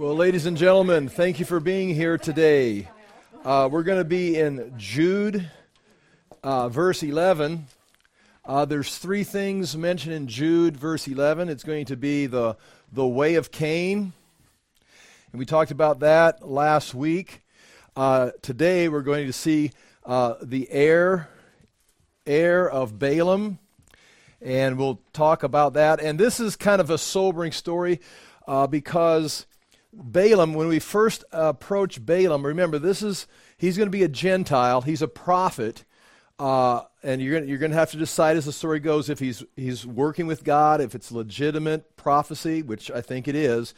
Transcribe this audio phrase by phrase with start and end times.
[0.00, 2.88] Well, ladies and gentlemen, thank you for being here today.
[3.44, 5.50] Uh, we're going to be in Jude,
[6.42, 7.66] uh, verse 11.
[8.42, 11.50] Uh, there's three things mentioned in Jude, verse 11.
[11.50, 12.56] It's going to be the,
[12.90, 14.14] the way of Cain.
[15.32, 17.42] And we talked about that last week.
[17.94, 19.70] Uh, today, we're going to see
[20.06, 21.28] uh, the error,
[22.24, 23.58] error of Balaam.
[24.40, 26.00] And we'll talk about that.
[26.00, 28.00] And this is kind of a sobering story
[28.48, 29.44] uh, because
[29.92, 33.26] Balaam, when we first approach Balaam, remember this is
[33.56, 34.82] he's going to be a Gentile.
[34.82, 35.84] He's a prophet,
[36.38, 39.18] uh, and you're going you're going to have to decide as the story goes if
[39.18, 43.74] he's he's working with God, if it's legitimate prophecy, which I think it is.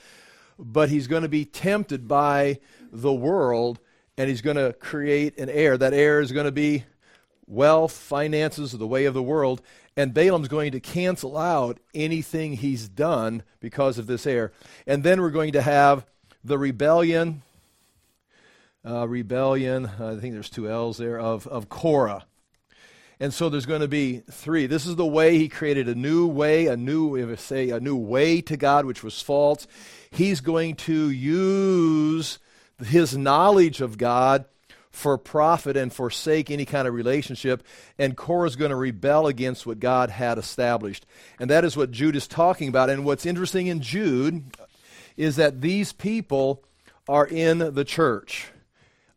[0.59, 2.61] But he's going to be tempted by
[2.93, 3.81] the world,
[4.19, 5.79] and he's going to create an error.
[5.79, 6.85] That error is going to be
[7.47, 9.63] wealth, finances, the way of the world.
[9.97, 14.53] And Balaam's going to cancel out anything he's done because of this error.
[14.87, 16.07] And then we're going to have
[16.43, 17.43] the rebellion,
[18.87, 22.25] uh, rebellion, I think there's two L's there, of, of Korah.
[23.21, 24.67] And so there's going to be three.
[24.67, 28.41] This is the way he created a new way, a new, say, a new way
[28.41, 29.69] to God, which was false.
[30.11, 32.41] He's going to use
[32.85, 34.47] his knowledge of God
[34.93, 37.65] for profit and forsake any kind of relationship,
[37.99, 41.07] and Korah is going to rebel against what God had established.
[41.41, 42.91] And that is what Jude is talking about.
[42.91, 44.45] And what's interesting in Jude
[45.17, 46.63] is that these people
[47.09, 48.53] are in the church.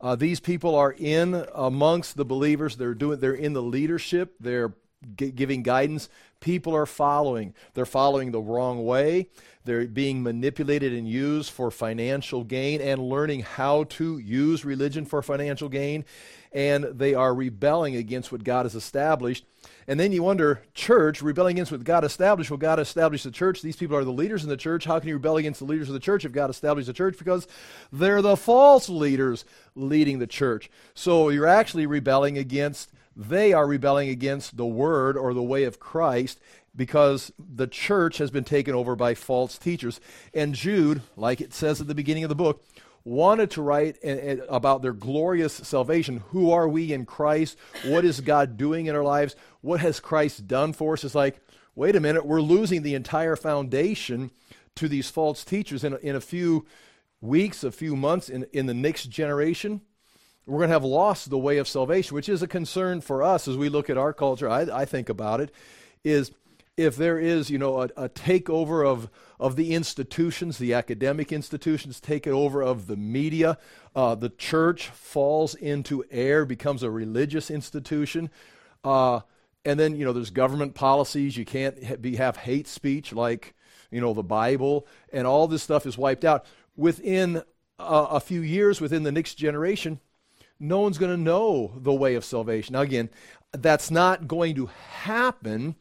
[0.01, 2.77] Uh, these people are in amongst the believers.
[2.77, 3.19] They're doing.
[3.19, 4.35] They're in the leadership.
[4.39, 4.73] They're
[5.17, 6.09] g- giving guidance.
[6.39, 7.53] People are following.
[7.73, 9.29] They're following the wrong way.
[9.65, 15.21] They're being manipulated and used for financial gain and learning how to use religion for
[15.21, 16.05] financial gain.
[16.53, 19.43] And they are rebelling against what God has established.
[19.87, 22.49] And then you wonder, church, rebelling against what God established.
[22.49, 23.61] Well, God established the church.
[23.61, 24.85] These people are the leaders in the church.
[24.85, 27.17] How can you rebel against the leaders of the church if God established the church?
[27.17, 27.47] Because
[27.91, 30.69] they're the false leaders leading the church.
[30.93, 35.79] So you're actually rebelling against, they are rebelling against the word or the way of
[35.79, 36.39] Christ
[36.75, 39.99] because the church has been taken over by false teachers.
[40.33, 42.63] And Jude, like it says at the beginning of the book,
[43.03, 43.97] wanted to write
[44.49, 46.23] about their glorious salvation.
[46.29, 47.57] Who are we in Christ?
[47.85, 49.35] What is God doing in our lives?
[49.61, 51.03] What has Christ done for us?
[51.03, 51.39] It's like,
[51.75, 54.31] wait a minute, we're losing the entire foundation
[54.75, 56.65] to these false teachers in, in a few
[57.21, 59.81] weeks, a few months, in, in the next generation.
[60.47, 63.47] We're going to have lost the way of salvation, which is a concern for us
[63.47, 64.49] as we look at our culture.
[64.49, 65.51] I, I think about it,
[66.03, 66.31] is
[66.77, 69.09] if there is, you know, a, a, takeover of,
[69.39, 73.57] of the institutions, the academic institutions, take it over of the media,
[73.95, 78.29] uh, the church falls into air, becomes a religious institution.
[78.83, 79.21] Uh,
[79.63, 81.37] and then, you know, there's government policies.
[81.37, 83.55] You can't be, have hate speech like,
[83.89, 86.45] you know, the Bible, and all this stuff is wiped out.
[86.75, 87.37] Within
[87.79, 90.01] a, a few years, within the next generation,
[90.59, 92.73] no one's going to know the way of salvation.
[92.73, 93.09] Now, again,
[93.53, 95.75] that's not going to happen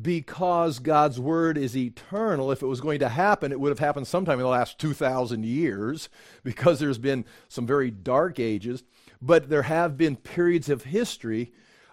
[0.00, 2.50] because God's word is eternal.
[2.50, 5.44] If it was going to happen, it would have happened sometime in the last 2,000
[5.44, 6.08] years
[6.42, 8.82] because there's been some very dark ages.
[9.22, 11.52] But there have been periods of history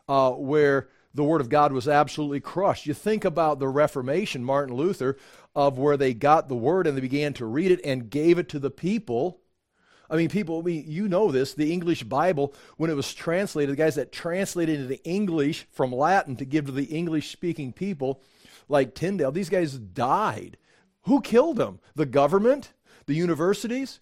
[0.09, 2.85] uh, where the word of God was absolutely crushed.
[2.85, 5.17] You think about the Reformation, Martin Luther,
[5.55, 8.49] of where they got the word and they began to read it and gave it
[8.49, 9.40] to the people
[10.11, 11.53] I mean, people, I mean, you know this.
[11.53, 16.35] The English Bible, when it was translated, the guys that translated into English from Latin
[16.35, 18.21] to give to the English speaking people,
[18.67, 20.57] like Tyndale, these guys died.
[21.03, 21.79] Who killed them?
[21.95, 22.73] The government?
[23.05, 24.01] The universities?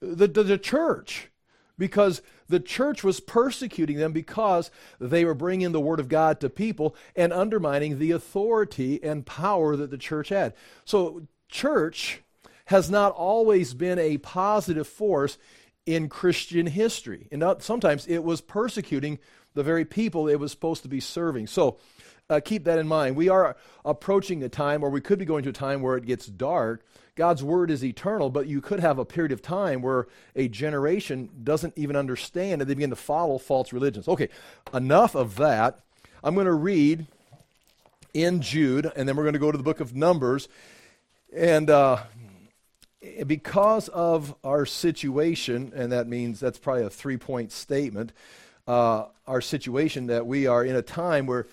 [0.00, 1.30] The, the, the church?
[1.78, 4.70] Because the church was persecuting them because
[5.00, 9.76] they were bringing the word of God to people and undermining the authority and power
[9.76, 10.54] that the church had.
[10.84, 12.20] So, church
[12.68, 15.38] has not always been a positive force
[15.86, 17.26] in Christian history.
[17.32, 19.18] And sometimes it was persecuting
[19.54, 21.46] the very people it was supposed to be serving.
[21.46, 21.78] So
[22.28, 23.16] uh, keep that in mind.
[23.16, 23.56] We are
[23.86, 26.84] approaching a time, or we could be going to a time where it gets dark.
[27.16, 30.06] God's word is eternal, but you could have a period of time where
[30.36, 34.08] a generation doesn't even understand and they begin to follow false religions.
[34.08, 34.28] Okay,
[34.74, 35.80] enough of that.
[36.22, 37.06] I'm going to read
[38.12, 40.48] in Jude, and then we're going to go to the book of Numbers.
[41.34, 42.02] And uh,
[43.26, 48.12] because of our situation, and that means that's probably a three point statement,
[48.66, 51.46] uh, our situation that we are in a time where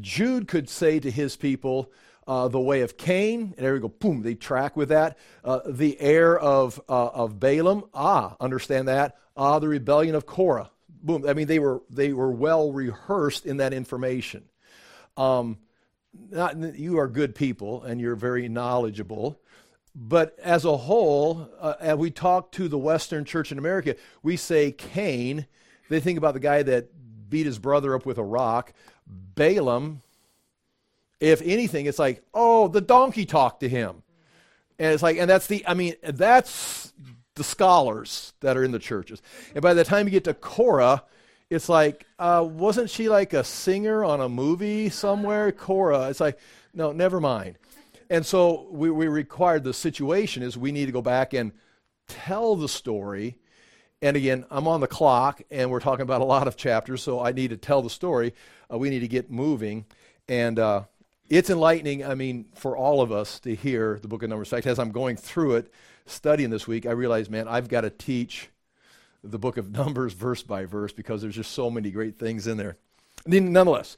[0.00, 1.90] Jude could say to his people,
[2.26, 5.18] uh, the way of Cain, and there we go, boom, they track with that.
[5.44, 9.16] Uh, the error of, uh, of Balaam, ah, understand that.
[9.36, 10.70] Ah, the rebellion of Korah,
[11.02, 11.26] boom.
[11.26, 14.44] I mean, they were, they were well rehearsed in that information.
[15.16, 15.58] Um,
[16.30, 19.40] not, you are good people and you're very knowledgeable
[19.94, 24.36] but as a whole, uh, as we talk to the Western church in America, we
[24.36, 25.46] say Cain.
[25.88, 26.88] They think about the guy that
[27.28, 28.72] beat his brother up with a rock.
[29.06, 30.00] Balaam,
[31.20, 34.02] if anything, it's like, oh, the donkey talked to him.
[34.78, 36.92] And it's like, and that's the, I mean, that's
[37.34, 39.22] the scholars that are in the churches.
[39.54, 41.04] And by the time you get to Korah,
[41.50, 45.52] it's like, uh, wasn't she like a singer on a movie somewhere?
[45.52, 46.08] Korah.
[46.08, 46.38] It's like,
[46.74, 47.56] no, never mind.
[48.12, 51.50] And so we, we required the situation is we need to go back and
[52.08, 53.38] tell the story.
[54.02, 57.24] And again, I'm on the clock and we're talking about a lot of chapters, so
[57.24, 58.34] I need to tell the story.
[58.70, 59.86] Uh, we need to get moving.
[60.28, 60.82] And uh,
[61.30, 64.52] it's enlightening, I mean, for all of us to hear the book of Numbers.
[64.52, 65.72] In fact, as I'm going through it,
[66.04, 68.50] studying this week, I realized, man, I've got to teach
[69.24, 72.58] the book of Numbers verse by verse because there's just so many great things in
[72.58, 72.76] there.
[73.24, 73.96] Nonetheless,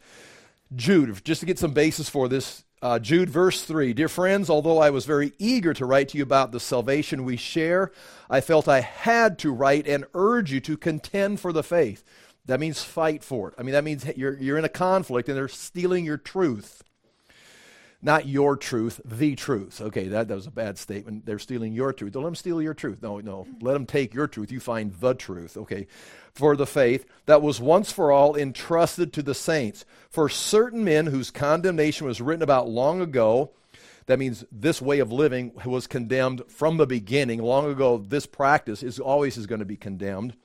[0.77, 4.79] Jude, just to get some basis for this, uh, Jude, verse 3 Dear friends, although
[4.79, 7.91] I was very eager to write to you about the salvation we share,
[8.29, 12.05] I felt I had to write and urge you to contend for the faith.
[12.45, 13.55] That means fight for it.
[13.57, 16.83] I mean, that means you're, you're in a conflict and they're stealing your truth.
[18.05, 19.81] Not your truth, the truth.
[19.81, 21.25] Okay, that, that was a bad statement.
[21.25, 22.13] They're stealing your truth.
[22.13, 22.99] Don't let them steal your truth.
[23.01, 23.47] No, no.
[23.63, 24.53] Let them take your truth.
[24.53, 25.57] You find the truth.
[25.57, 25.87] Okay.
[26.35, 29.87] For the faith that was once for all entrusted to the saints.
[30.11, 33.53] For certain men whose condemnation was written about long ago,
[34.05, 37.43] that means this way of living was condemned from the beginning.
[37.43, 40.37] Long ago, this practice is always is going to be condemned.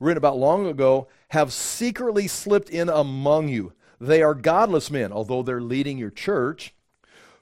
[0.00, 3.74] Written about long ago, have secretly slipped in among you.
[4.00, 6.72] They are godless men, although they're leading your church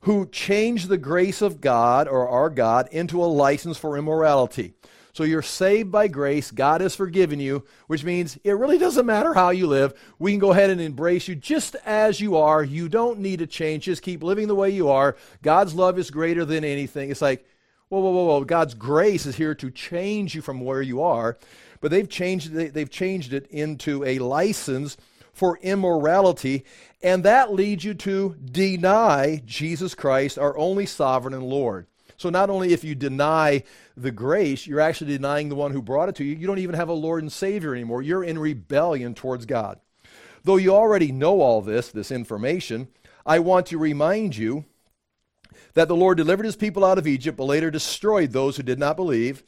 [0.05, 4.75] who changed the grace of God or our God into a license for immorality.
[5.15, 6.51] So you're saved by grace.
[6.51, 9.95] God has forgiven you, which means it really doesn't matter how you live.
[10.19, 12.63] We can go ahead and embrace you just as you are.
[12.63, 13.85] You don't need to change.
[13.85, 15.17] Just keep living the way you are.
[15.41, 17.11] God's love is greater than anything.
[17.11, 17.47] It's like,
[17.89, 18.45] whoa, whoa, whoa, whoa.
[18.45, 21.39] God's grace is here to change you from where you are.
[21.81, 24.99] But they've changed, they've changed it into a license
[25.35, 26.65] for immorality,
[27.03, 31.87] and that leads you to deny Jesus Christ, our only sovereign and Lord.
[32.17, 33.65] So, not only if you deny
[33.97, 36.37] the grace, you're actually denying the one who brought it to you.
[36.37, 38.03] You don't even have a Lord and Savior anymore.
[38.03, 39.81] You're in rebellion towards God.
[40.45, 42.89] Though you already know all this, this information,
[43.27, 44.65] I want to remind you
[45.75, 48.79] that the Lord delivered his people out of Egypt, but later destroyed those who did
[48.79, 49.43] not believe.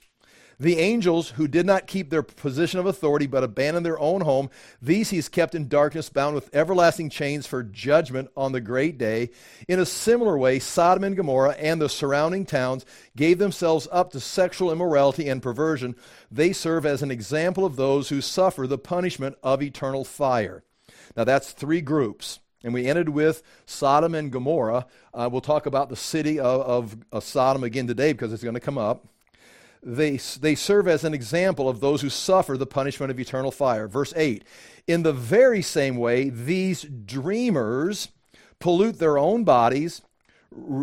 [0.58, 4.48] The angels who did not keep their position of authority but abandoned their own home,
[4.80, 9.30] these he's kept in darkness, bound with everlasting chains for judgment on the great day.
[9.68, 14.20] In a similar way, Sodom and Gomorrah and the surrounding towns gave themselves up to
[14.20, 15.94] sexual immorality and perversion.
[16.30, 20.64] They serve as an example of those who suffer the punishment of eternal fire.
[21.14, 22.40] Now, that's three groups.
[22.64, 24.86] And we ended with Sodom and Gomorrah.
[25.12, 28.54] Uh, we'll talk about the city of, of, of Sodom again today because it's going
[28.54, 29.06] to come up
[29.86, 33.86] they, they serve as an example of those who suffer the punishment of eternal fire.
[33.86, 34.42] Verse 8
[34.88, 38.08] In the very same way, these dreamers
[38.58, 40.02] pollute their own bodies,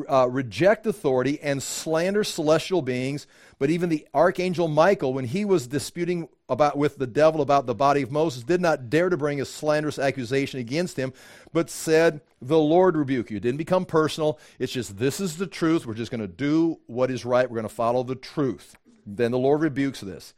[0.10, 3.28] uh, reject authority, and slander celestial beings.
[3.60, 7.76] But even the archangel Michael, when he was disputing about, with the devil about the
[7.76, 11.12] body of Moses, did not dare to bring a slanderous accusation against him,
[11.52, 13.38] but said, The Lord rebuke you.
[13.38, 14.40] It didn't become personal.
[14.60, 15.86] It's just, this is the truth.
[15.86, 17.50] We're just going to do what is right.
[17.50, 18.78] We're going to follow the truth.
[19.06, 20.34] Then the Lord rebukes this.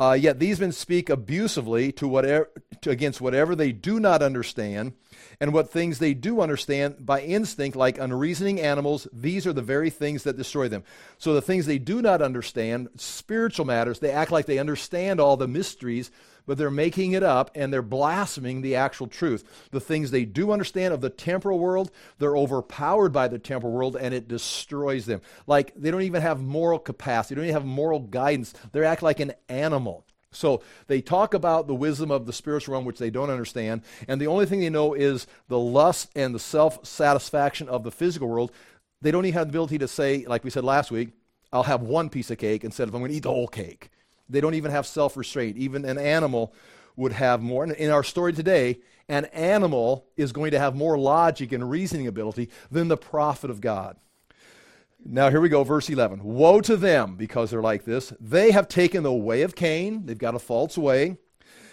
[0.00, 2.48] Uh, yet these men speak abusively to whatever,
[2.82, 4.92] to, against whatever they do not understand,
[5.40, 9.90] and what things they do understand by instinct, like unreasoning animals, these are the very
[9.90, 10.84] things that destroy them.
[11.18, 15.36] So the things they do not understand, spiritual matters, they act like they understand all
[15.36, 16.12] the mysteries
[16.48, 19.44] but they're making it up and they're blaspheming the actual truth.
[19.70, 23.96] The things they do understand of the temporal world, they're overpowered by the temporal world
[24.00, 25.20] and it destroys them.
[25.46, 28.54] Like they don't even have moral capacity, they don't even have moral guidance.
[28.72, 30.06] They act like an animal.
[30.30, 34.20] So they talk about the wisdom of the spiritual realm, which they don't understand, and
[34.20, 38.28] the only thing they know is the lust and the self satisfaction of the physical
[38.28, 38.52] world.
[39.02, 41.10] They don't even have the ability to say, like we said last week,
[41.52, 43.90] I'll have one piece of cake instead of I'm going to eat the whole cake.
[44.28, 45.56] They don't even have self restraint.
[45.56, 46.54] Even an animal
[46.96, 47.64] would have more.
[47.64, 52.06] And In our story today, an animal is going to have more logic and reasoning
[52.06, 53.96] ability than the prophet of God.
[55.04, 56.22] Now, here we go, verse 11.
[56.24, 58.12] Woe to them because they're like this.
[58.20, 61.18] They have taken the way of Cain, they've got a false way.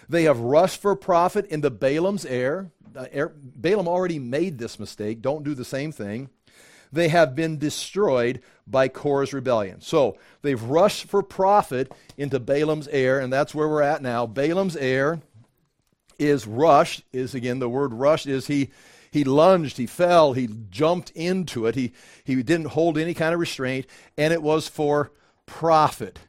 [0.07, 2.71] They have rushed for profit into Balaam's error.
[2.95, 5.21] Uh, Balaam already made this mistake.
[5.21, 6.29] Don't do the same thing
[6.91, 9.81] they have been destroyed by Korah's rebellion.
[9.81, 14.25] So they've rushed for profit into Balaam's error, and that's where we're at now.
[14.25, 15.21] Balaam's error
[16.17, 18.71] is rushed, is again, the word rushed is he
[19.15, 21.75] he lunged, he fell, he jumped into it.
[21.75, 21.93] He,
[22.25, 23.85] he didn't hold any kind of restraint,
[24.17, 25.13] and it was for
[25.45, 26.19] profit.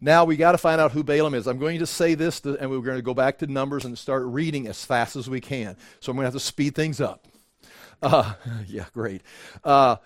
[0.00, 1.48] Now we got to find out who Balaam is.
[1.48, 4.22] I'm going to say this, and we're going to go back to Numbers and start
[4.26, 5.76] reading as fast as we can.
[5.98, 7.26] So I'm going to have to speed things up.
[8.02, 8.34] Uh,
[8.66, 9.22] yeah, great.
[9.64, 9.96] Uh,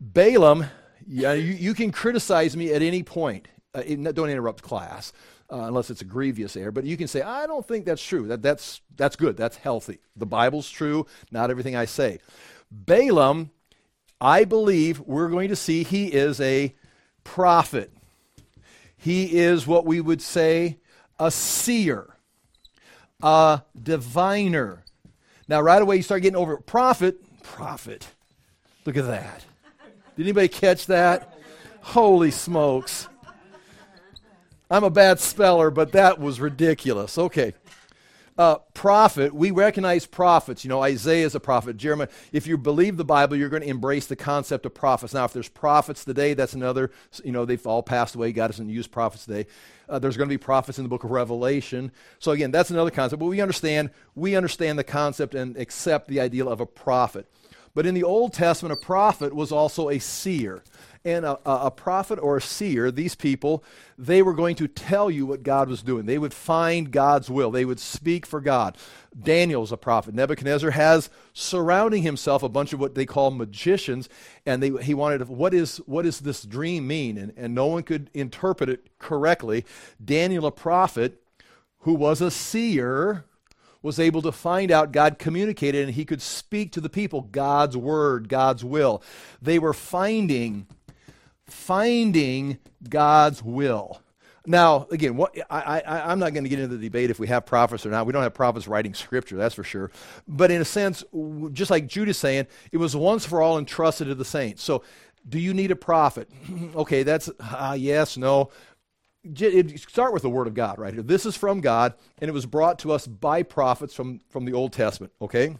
[0.00, 0.66] Balaam,
[1.06, 3.48] yeah, you, you, can criticize me at any point.
[3.74, 5.12] Uh, don't interrupt class
[5.50, 6.72] uh, unless it's a grievous error.
[6.72, 8.26] But you can say, I don't think that's true.
[8.28, 9.36] That, that's, that's good.
[9.36, 9.98] That's healthy.
[10.16, 12.18] The Bible's true, not everything I say.
[12.70, 13.50] Balaam,
[14.20, 16.74] I believe we're going to see he is a
[17.24, 17.92] prophet.
[18.96, 20.78] He is what we would say
[21.18, 22.16] a seer,
[23.22, 24.83] a diviner.
[25.48, 27.16] Now, right away, you start getting over prophet.
[27.42, 28.06] Prophet.
[28.84, 29.44] Look at that.
[30.16, 31.38] Did anybody catch that?
[31.80, 33.08] Holy smokes.
[34.70, 37.18] I'm a bad speller, but that was ridiculous.
[37.18, 37.52] Okay.
[38.36, 40.64] Uh, prophet, we recognize prophets.
[40.64, 41.76] You know, Isaiah is a prophet.
[41.76, 42.08] Jeremiah.
[42.32, 45.14] If you believe the Bible, you're going to embrace the concept of prophets.
[45.14, 46.90] Now, if there's prophets today, that's another.
[47.22, 48.32] You know, they've all passed away.
[48.32, 49.46] God doesn't use prophets today.
[49.88, 51.92] Uh, there's going to be prophets in the book of Revelation.
[52.18, 53.20] So again, that's another concept.
[53.20, 53.90] But we understand.
[54.16, 57.30] We understand the concept and accept the ideal of a prophet.
[57.72, 60.62] But in the Old Testament, a prophet was also a seer
[61.06, 63.62] and a, a, prophet or a seer, these people,
[63.98, 66.06] they were going to tell you what God was doing.
[66.06, 67.50] They would find God's will.
[67.50, 68.78] They would speak for God.
[69.18, 70.14] Daniel's a prophet.
[70.14, 74.08] Nebuchadnezzar has surrounding himself a bunch of what they call magicians,
[74.46, 77.18] and they, he wanted to, what is what does this dream mean?
[77.18, 79.66] And, and no one could interpret it correctly.
[80.02, 81.20] Daniel, a prophet
[81.80, 83.26] who was a seer,
[83.82, 87.76] was able to find out God communicated and he could speak to the people God's
[87.76, 89.02] word, God's will.
[89.42, 90.66] They were finding
[91.54, 92.58] finding
[92.88, 94.00] God's will.
[94.46, 97.28] Now, again, what, I, I, I'm not going to get into the debate if we
[97.28, 98.04] have prophets or not.
[98.04, 99.90] We don't have prophets writing scripture, that's for sure.
[100.28, 101.02] But in a sense,
[101.52, 104.62] just like Jude is saying, it was once for all entrusted to the saints.
[104.62, 104.82] So,
[105.26, 106.28] do you need a prophet?
[106.76, 108.50] okay, that's uh, yes, no.
[109.88, 111.02] Start with the Word of God right here.
[111.02, 114.52] This is from God, and it was brought to us by prophets from, from the
[114.52, 115.56] Old Testament, okay?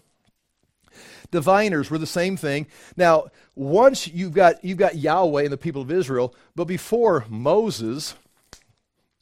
[1.35, 2.67] Diviners were the same thing.
[2.97, 8.14] Now, once you've got, you've got Yahweh and the people of Israel, but before Moses,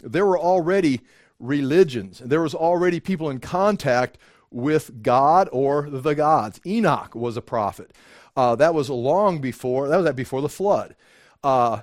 [0.05, 1.01] there were already
[1.41, 2.21] religions.
[2.25, 4.19] There was already people in contact
[4.51, 6.61] with God or the gods.
[6.67, 7.91] Enoch was a prophet.
[8.37, 10.95] Uh, that was long before, that was that before the flood.
[11.43, 11.81] Uh,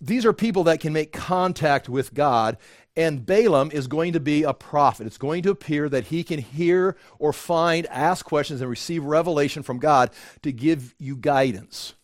[0.00, 2.58] these are people that can make contact with God,
[2.96, 5.06] and Balaam is going to be a prophet.
[5.06, 9.62] It's going to appear that he can hear or find, ask questions, and receive revelation
[9.62, 10.10] from God
[10.42, 11.94] to give you guidance.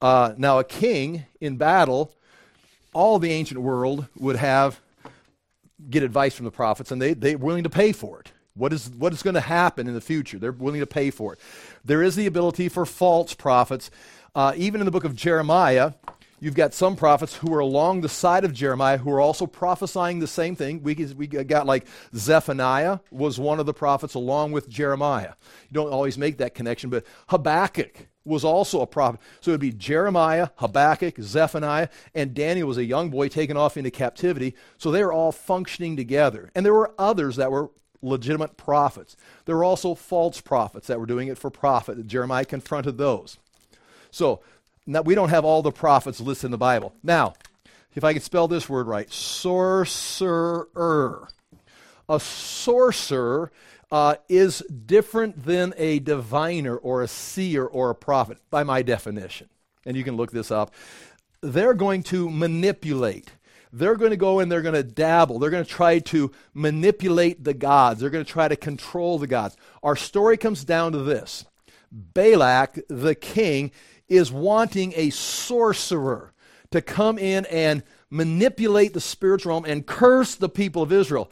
[0.00, 2.12] Uh, now, a king in battle,
[2.92, 4.80] all the ancient world would have
[5.90, 8.32] get advice from the prophets, and they, they're willing to pay for it.
[8.54, 10.38] What is, what is going to happen in the future?
[10.38, 11.40] They're willing to pay for it.
[11.84, 13.90] There is the ability for false prophets.
[14.34, 15.92] Uh, even in the book of Jeremiah,
[16.44, 20.18] You've got some prophets who are along the side of Jeremiah who are also prophesying
[20.18, 20.82] the same thing.
[20.82, 25.32] We, we got like Zephaniah was one of the prophets along with Jeremiah.
[25.70, 29.20] You don't always make that connection, but Habakkuk was also a prophet.
[29.40, 33.78] So it would be Jeremiah, Habakkuk, Zephaniah, and Daniel was a young boy taken off
[33.78, 34.54] into captivity.
[34.76, 36.50] So they were all functioning together.
[36.54, 37.70] And there were others that were
[38.02, 39.16] legitimate prophets.
[39.46, 42.06] There were also false prophets that were doing it for profit.
[42.06, 43.38] Jeremiah confronted those.
[44.10, 44.42] So
[44.86, 46.94] now, we don't have all the prophets listed in the Bible.
[47.02, 47.34] Now,
[47.94, 50.68] if I can spell this word right, sorcerer.
[52.08, 53.50] A sorcerer
[53.90, 59.48] uh, is different than a diviner or a seer or a prophet, by my definition.
[59.86, 60.74] And you can look this up.
[61.40, 63.30] They're going to manipulate.
[63.72, 65.38] They're going to go and they're going to dabble.
[65.38, 68.00] They're going to try to manipulate the gods.
[68.00, 69.56] They're going to try to control the gods.
[69.82, 71.44] Our story comes down to this
[71.90, 73.70] Balak, the king,
[74.08, 76.32] is wanting a sorcerer
[76.70, 81.30] to come in and manipulate the spiritual realm and curse the people of Israel.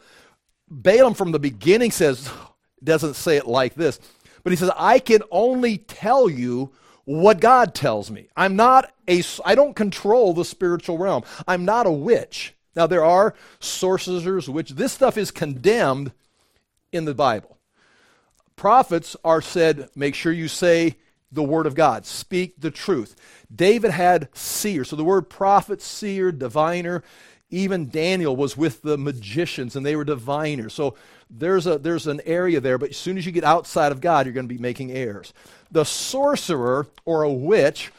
[0.69, 2.29] Balaam from the beginning says,
[2.83, 3.99] doesn't say it like this,
[4.43, 6.71] but he says, I can only tell you
[7.05, 8.29] what God tells me.
[8.35, 11.23] I'm not a, I don't control the spiritual realm.
[11.47, 12.53] I'm not a witch.
[12.75, 16.11] Now, there are sorcerers, which this stuff is condemned
[16.91, 17.57] in the Bible.
[18.55, 20.95] Prophets are said, make sure you say
[21.33, 22.05] the word of God.
[22.05, 23.15] Speak the truth.
[23.53, 24.83] David had seer.
[24.83, 27.03] So the word prophet, seer, diviner,
[27.49, 30.73] even Daniel was with the magicians and they were diviners.
[30.73, 30.95] So
[31.29, 34.25] there's, a, there's an area there, but as soon as you get outside of God,
[34.25, 35.33] you're going to be making errors.
[35.71, 37.91] The sorcerer or a witch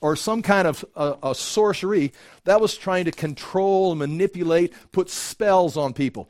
[0.00, 2.12] or some kind of a, a sorcery
[2.44, 6.28] that was trying to control, manipulate, put spells on people.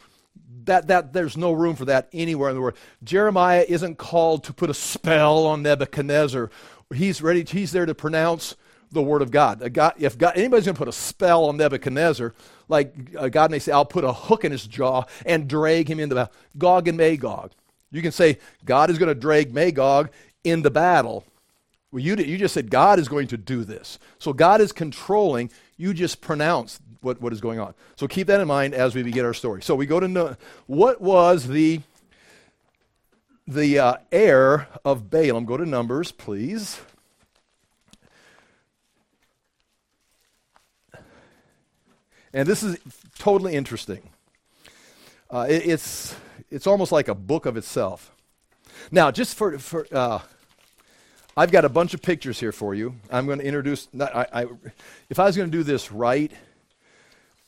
[0.64, 2.76] That, that there's no room for that anywhere in the world.
[3.02, 6.50] Jeremiah isn't called to put a spell on Nebuchadnezzar.
[6.94, 7.44] He's ready.
[7.44, 8.54] He's there to pronounce
[8.92, 9.72] the word of God.
[9.72, 12.34] God if God, anybody's going to put a spell on Nebuchadnezzar,
[12.68, 15.98] like uh, God may say, I'll put a hook in his jaw and drag him
[15.98, 16.34] into battle.
[16.58, 17.52] Gog and Magog.
[17.90, 20.10] You can say God is going to drag Magog
[20.44, 21.24] into battle.
[21.90, 23.98] Well, you, you just said God is going to do this.
[24.18, 25.50] So God is controlling.
[25.76, 27.74] You just pronounce what, what is going on.
[27.96, 29.62] So keep that in mind as we begin our story.
[29.62, 31.80] So we go to what was the
[33.46, 35.44] the uh, error of Balaam.
[35.44, 36.80] Go to Numbers, please.
[42.32, 42.78] And this is
[43.18, 44.08] totally interesting.
[45.30, 46.14] Uh, it, it's,
[46.50, 48.12] it's almost like a book of itself.
[48.90, 50.20] Now, just for, for uh,
[51.36, 52.94] I've got a bunch of pictures here for you.
[53.10, 54.46] I'm going to introduce, I, I,
[55.10, 56.32] if I was going to do this right,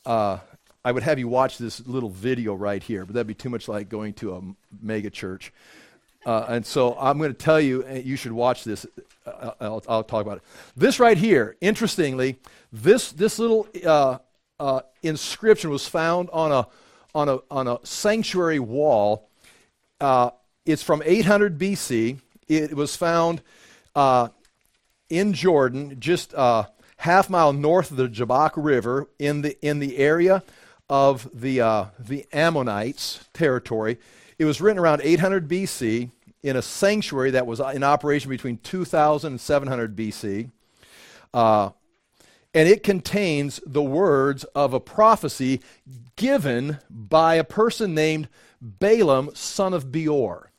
[0.07, 0.39] uh,
[0.85, 3.69] I would have you watch this little video right here, but that'd be too much
[3.69, 4.43] like going to a
[4.83, 5.53] mega church.
[6.27, 8.87] Uh, and so I'm going to tell you, uh, you should watch this.
[9.27, 10.43] Uh, I'll, I'll, talk about it.
[10.77, 12.39] This right here, interestingly,
[12.73, 14.19] this, this little uh,
[14.61, 16.67] uh, inscription was found on a,
[17.15, 19.29] on a, on a sanctuary wall.
[20.01, 20.31] Uh,
[20.67, 22.19] it's from 800 BC.
[22.49, 23.43] It was found
[23.95, 24.29] uh,
[25.09, 26.35] in Jordan, just
[27.05, 30.43] half mile north of the Jabbok River, in the, in the area
[30.89, 33.99] of the, uh, the Ammonites territory.
[34.39, 36.11] It was written around 800 BC
[36.43, 40.51] in a sanctuary that was in operation between 2000 and 700 BC.
[41.35, 41.71] Uh,
[42.55, 45.61] and it contains the words of a prophecy
[46.17, 48.29] given by a person named
[48.63, 50.51] Balaam, son of Beor.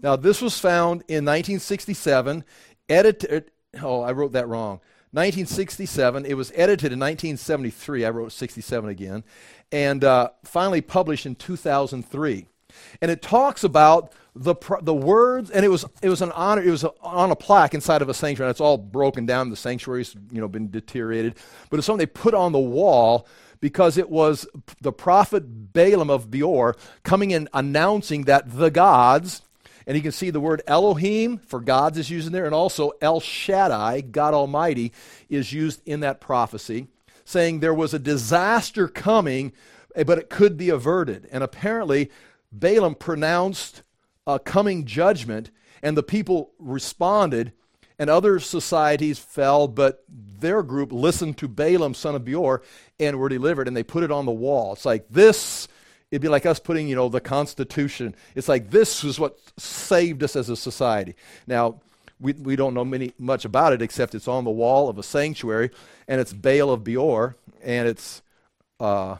[0.00, 2.42] Now, this was found in 1967,
[2.88, 3.50] edited.
[3.82, 4.80] Oh, I wrote that wrong.
[5.14, 6.26] 1967.
[6.26, 8.04] It was edited in 1973.
[8.04, 9.22] I wrote 67 again.
[9.70, 12.46] And uh, finally published in 2003.
[13.00, 16.70] And it talks about the, the words, and it was, it was an honor, it
[16.70, 18.48] was a, on a plaque inside of a sanctuary.
[18.48, 19.50] and It's all broken down.
[19.50, 21.36] The sanctuary's, you know, been deteriorated.
[21.70, 23.28] But it's something they put on the wall
[23.60, 24.46] because it was
[24.80, 29.42] the prophet Balaam of Beor coming in announcing that the gods,
[29.86, 32.92] and you can see the word Elohim for gods is used in there, and also
[33.00, 34.92] El Shaddai, God Almighty,
[35.28, 36.88] is used in that prophecy,
[37.24, 39.52] saying there was a disaster coming,
[39.94, 41.28] eh, but it could be averted.
[41.30, 42.10] And apparently,
[42.50, 43.82] Balaam pronounced
[44.26, 45.50] a coming judgment,
[45.82, 47.52] and the people responded,
[47.98, 52.62] and other societies fell, but their group listened to Balaam, son of Beor,
[52.98, 54.72] and were delivered, and they put it on the wall.
[54.72, 55.68] It's like this,
[56.14, 58.14] it'd be like us putting, you know, the Constitution.
[58.36, 61.16] It's like this is what saved us as a society.
[61.48, 61.80] Now,
[62.20, 65.02] we, we don't know many, much about it except it's on the wall of a
[65.02, 65.70] sanctuary,
[66.06, 68.22] and it's Baal of Beor, and it's
[68.78, 69.16] uh,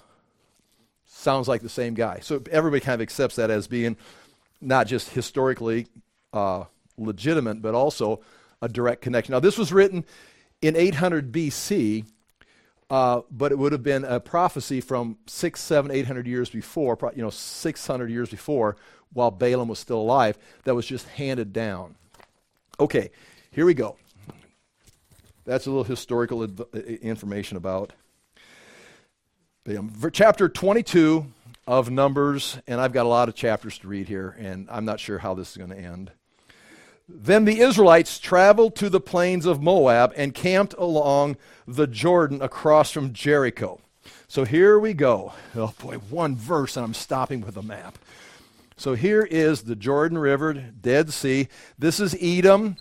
[1.05, 2.21] sounds like the same guy.
[2.23, 3.97] So everybody kind of accepts that as being
[4.61, 5.89] not just historically
[6.33, 6.63] uh,
[6.97, 8.21] legitimate, but also
[8.63, 9.33] a direct connection.
[9.33, 10.05] Now, this was written
[10.63, 12.05] in 800 BC,
[12.91, 16.99] uh, but it would have been a prophecy from six, seven, eight hundred years before,
[17.17, 18.77] you know, 600 years before,
[19.13, 21.95] while Balaam was still alive, that was just handed down.
[22.79, 23.11] Okay,
[23.51, 23.97] here we go.
[25.45, 27.93] That's a little historical adv- information about
[29.65, 29.93] Balaam.
[30.13, 31.27] Chapter 22
[31.67, 35.01] of Numbers, and I've got a lot of chapters to read here, and I'm not
[35.01, 36.11] sure how this is going to end.
[37.09, 41.37] Then the Israelites traveled to the plains of Moab and camped along
[41.67, 43.81] the Jordan across from Jericho.
[44.27, 45.33] So here we go.
[45.55, 47.99] Oh boy, one verse, and I'm stopping with a map.
[48.77, 51.49] So here is the Jordan River, Dead Sea.
[51.79, 52.77] This is Edom.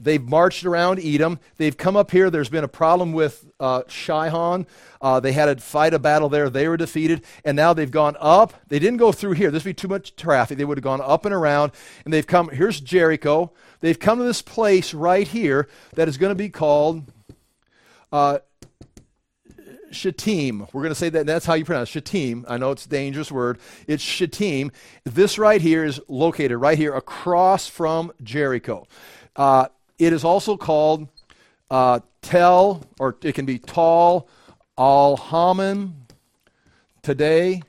[0.00, 1.40] They've marched around Edom.
[1.56, 2.30] They've come up here.
[2.30, 4.66] There's been a problem with uh, Sihon.
[5.00, 6.48] Uh, they had to fight a battle there.
[6.50, 7.24] They were defeated.
[7.44, 8.54] And now they've gone up.
[8.68, 9.50] They didn't go through here.
[9.50, 10.56] This would be too much traffic.
[10.56, 11.72] They would have gone up and around.
[12.04, 12.48] And they've come.
[12.50, 13.52] Here's Jericho.
[13.80, 17.04] They've come to this place right here that is going to be called
[18.12, 18.38] uh.
[19.90, 22.14] We're going to say that that's how you pronounce it.
[22.46, 23.58] I know it's a dangerous word.
[23.86, 24.70] It's Shittim.
[25.04, 28.86] This right here is located right here across from Jericho.
[29.34, 31.08] Uh, it is also called
[31.70, 34.28] uh, Tel, or it can be Tal
[34.76, 36.06] Al Haman
[37.02, 37.62] today,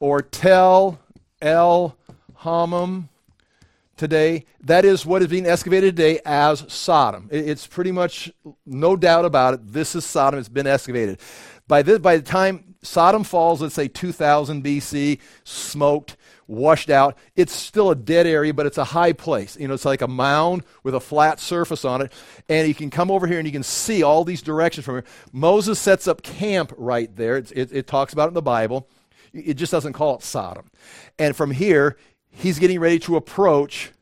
[0.00, 0.98] or Tel
[1.40, 1.96] El
[2.40, 3.08] Hamam
[3.96, 4.44] today.
[4.62, 7.28] That is what is being excavated today as Sodom.
[7.30, 8.30] It's pretty much
[8.64, 9.72] no doubt about it.
[9.72, 10.38] This is Sodom.
[10.40, 11.20] It's been excavated.
[11.68, 17.16] By, this, by the time Sodom falls, let's say 2000 BC, smoked, washed out.
[17.34, 19.56] It's still a dead area, but it's a high place.
[19.58, 22.12] You know, it's like a mound with a flat surface on it.
[22.48, 25.04] And you can come over here and you can see all these directions from here.
[25.32, 27.36] Moses sets up camp right there.
[27.36, 28.88] It, it, it talks about it in the Bible.
[29.32, 30.70] It just doesn't call it Sodom.
[31.18, 31.96] And from here,
[32.30, 33.92] he's getting ready to approach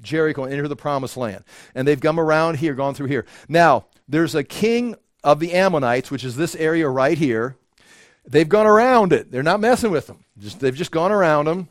[0.00, 1.44] Jericho and enter the promised land.
[1.74, 3.26] And they've come around here, gone through here.
[3.48, 7.56] Now, there's a king of the Ammonites, which is this area right here.
[8.26, 9.30] They've gone around it.
[9.30, 10.24] They're not messing with them.
[10.38, 11.68] Just, they've just gone around them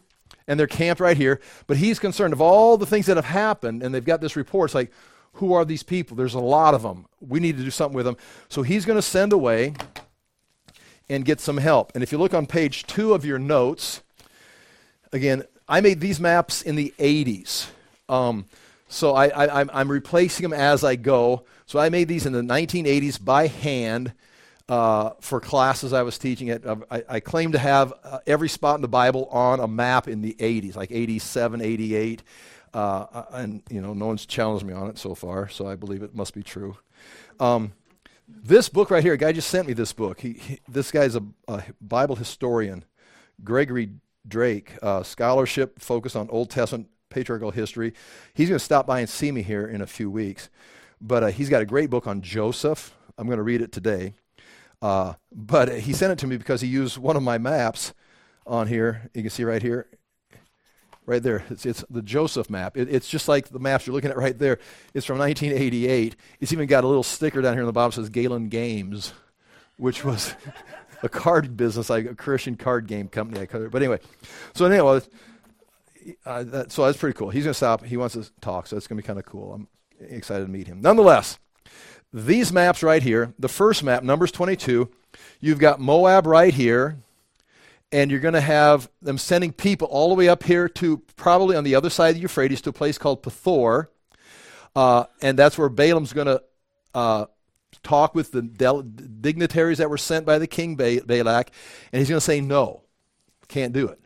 [0.48, 1.40] and they're camped right here.
[1.68, 4.70] But he's concerned of all the things that have happened, and they've got this report.
[4.70, 4.92] It's like,
[5.34, 6.18] who are these people?
[6.18, 7.06] There's a lot of them.
[7.20, 8.18] We need to do something with them.
[8.50, 9.74] So he's going to send away
[11.10, 11.92] and get some help.
[11.94, 14.02] And if you look on page two of your notes,
[15.14, 17.68] again, I made these maps in the 80s.
[18.10, 18.46] Um,
[18.88, 21.44] so I, I'm replacing them as I go.
[21.66, 24.14] So I made these in the 1980s by hand
[24.70, 26.66] uh, for classes I was teaching at.
[26.66, 30.08] Uh, I, I claim to have uh, every spot in the Bible on a map
[30.08, 32.24] in the 80s, like 87, 88.
[32.74, 35.76] Uh, uh, and, you know, no one's challenged me on it so far, so I
[35.76, 36.78] believe it must be true.
[37.40, 37.74] Um,
[38.28, 40.20] this book right here, a guy just sent me this book.
[40.20, 42.84] He, he this guy's a, a, Bible historian,
[43.44, 43.92] Gregory
[44.28, 47.94] Drake, uh, scholarship focused on Old Testament patriarchal history.
[48.34, 50.50] He's going to stop by and see me here in a few weeks.
[51.00, 52.94] But uh, he's got a great book on Joseph.
[53.18, 54.14] I'm going to read it today.
[54.82, 57.94] Uh, but he sent it to me because he used one of my maps
[58.46, 59.10] on here.
[59.14, 59.88] You can see right here
[61.08, 61.44] right there.
[61.50, 62.78] It's, it's the Joseph map.
[62.78, 64.60] It, it's just like the maps you're looking at right there.
[64.94, 66.16] It's from 1988.
[66.40, 69.14] It's even got a little sticker down here on the bottom that says Galen Games,
[69.78, 70.36] which was
[71.04, 73.42] a card business, like a Christian card game company.
[73.42, 73.72] I covered.
[73.72, 74.00] But anyway,
[74.54, 75.02] so anyway,
[76.26, 77.30] uh, that, so that's pretty cool.
[77.30, 77.84] He's going to stop.
[77.84, 79.54] He wants to talk, so it's going to be kind of cool.
[79.54, 79.68] I'm
[80.00, 80.82] excited to meet him.
[80.82, 81.40] Nonetheless,
[82.14, 84.90] these maps right here, the first map, Numbers 22,
[85.40, 86.98] you've got Moab right here
[87.92, 91.56] and you're going to have them sending people all the way up here to probably
[91.56, 93.88] on the other side of the Euphrates to a place called Pethor.
[94.76, 96.42] Uh, and that's where Balaam's going to
[96.94, 97.26] uh,
[97.84, 101.52] talk with the del- dignitaries that were sent by the king ba- Balak,
[101.92, 102.84] and he's going to say, No,
[103.48, 104.00] can't do it.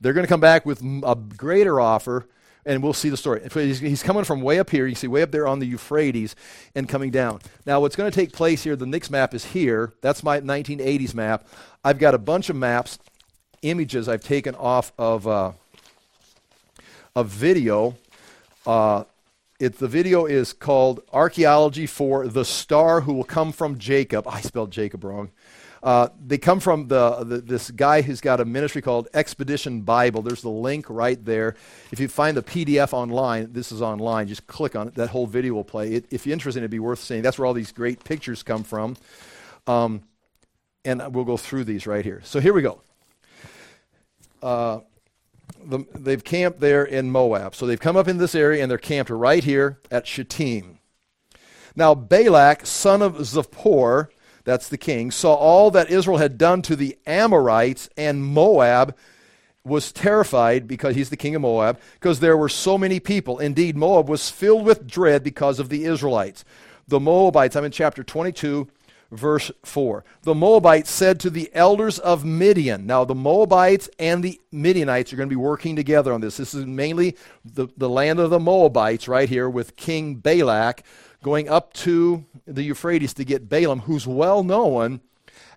[0.00, 2.28] They're going to come back with a greater offer,
[2.66, 3.40] and we'll see the story.
[3.54, 4.86] He's, coming from way up here.
[4.86, 6.34] You see, way up there on the Euphrates
[6.74, 7.40] and coming down.
[7.64, 9.94] Now, what's going to take place here, the next map is here.
[10.02, 11.46] That's my 1980s map.
[11.84, 12.98] I've got a bunch of maps
[13.62, 15.52] images I've taken off of uh,
[17.14, 17.96] a video.
[18.66, 19.04] Uh,
[19.58, 24.26] it, the video is called Archaeology for the Star Who Will Come from Jacob.
[24.28, 25.30] I spelled Jacob wrong.
[25.86, 30.20] Uh, they come from the, the, this guy who's got a ministry called Expedition Bible.
[30.20, 31.54] There's the link right there.
[31.92, 34.26] If you find the PDF online, this is online.
[34.26, 34.96] Just click on it.
[34.96, 35.94] That whole video will play.
[35.94, 37.22] It, if you're interested, it'd be worth seeing.
[37.22, 38.96] That's where all these great pictures come from.
[39.68, 40.02] Um,
[40.84, 42.20] and we'll go through these right here.
[42.24, 42.82] So here we go
[44.42, 44.80] uh,
[45.64, 47.54] the, they've camped there in Moab.
[47.54, 50.78] So they've come up in this area and they're camped right here at Shittim.
[51.74, 54.08] Now Balak, son of Zippor,
[54.46, 58.96] that's the king, saw all that Israel had done to the Amorites and Moab
[59.64, 63.40] was terrified because he's the king of Moab because there were so many people.
[63.40, 66.44] Indeed, Moab was filled with dread because of the Israelites.
[66.86, 68.68] The Moabites, I'm in chapter 22,
[69.10, 70.04] verse 4.
[70.22, 72.86] The Moabites said to the elders of Midian.
[72.86, 76.36] Now, the Moabites and the Midianites are going to be working together on this.
[76.36, 80.82] This is mainly the, the land of the Moabites right here with King Balak
[81.22, 85.00] going up to the Euphrates to get Balaam, who's well known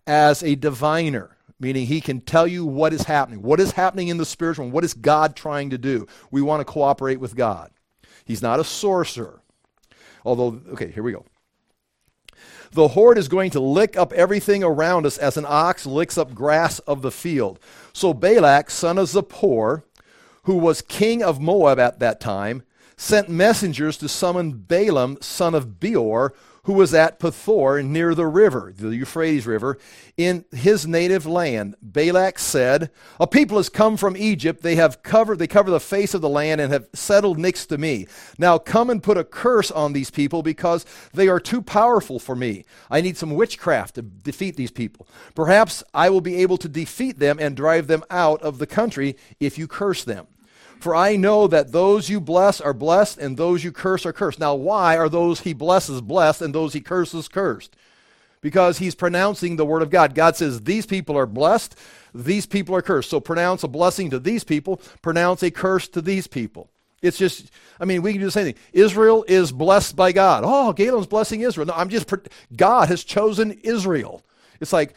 [0.08, 1.36] as a diviner.
[1.60, 3.42] Meaning he can tell you what is happening.
[3.42, 4.70] What is happening in the spiritual?
[4.70, 6.08] What is God trying to do?
[6.32, 7.70] We want to cooperate with God.
[8.24, 9.42] He's not a sorcerer.
[10.24, 11.26] Although, okay, here we go.
[12.72, 16.36] The horde is going to lick up everything around us as an ox licks up
[16.36, 17.60] grass of the field.
[17.94, 19.84] So Balak, son of Zippor,
[20.44, 22.64] who was king of Moab at that time,
[22.96, 26.34] sent messengers to summon Balaam, son of Beor,
[26.70, 29.80] who was at Pethor near the river, the Euphrates River,
[30.18, 31.74] in his native land.
[31.82, 34.62] Balak said, A people has come from Egypt.
[34.62, 37.80] They have covered, they cover the face of the land and have settled next to
[37.80, 38.06] me.
[38.38, 42.36] Now come and put a curse on these people because they are too powerful for
[42.36, 42.66] me.
[42.92, 45.08] I need some witchcraft to defeat these people.
[45.34, 49.18] Perhaps I will be able to defeat them and drive them out of the country
[49.40, 50.28] if you curse them.
[50.80, 54.40] For I know that those you bless are blessed, and those you curse are cursed.
[54.40, 57.76] Now, why are those he blesses blessed, and those he curses cursed?
[58.42, 60.16] Because he's pronouncing the word of God.
[60.16, 61.76] God says, These people are blessed,
[62.14, 63.10] these people are cursed.
[63.10, 66.70] So pronounce a blessing to these people, pronounce a curse to these people.
[67.02, 68.62] It's just, I mean, we can do the same thing.
[68.74, 70.44] Israel is blessed by God.
[70.46, 71.68] Oh, Galen's blessing Israel.
[71.68, 72.12] No, I'm just,
[72.56, 74.22] God has chosen Israel.
[74.60, 74.96] It's like,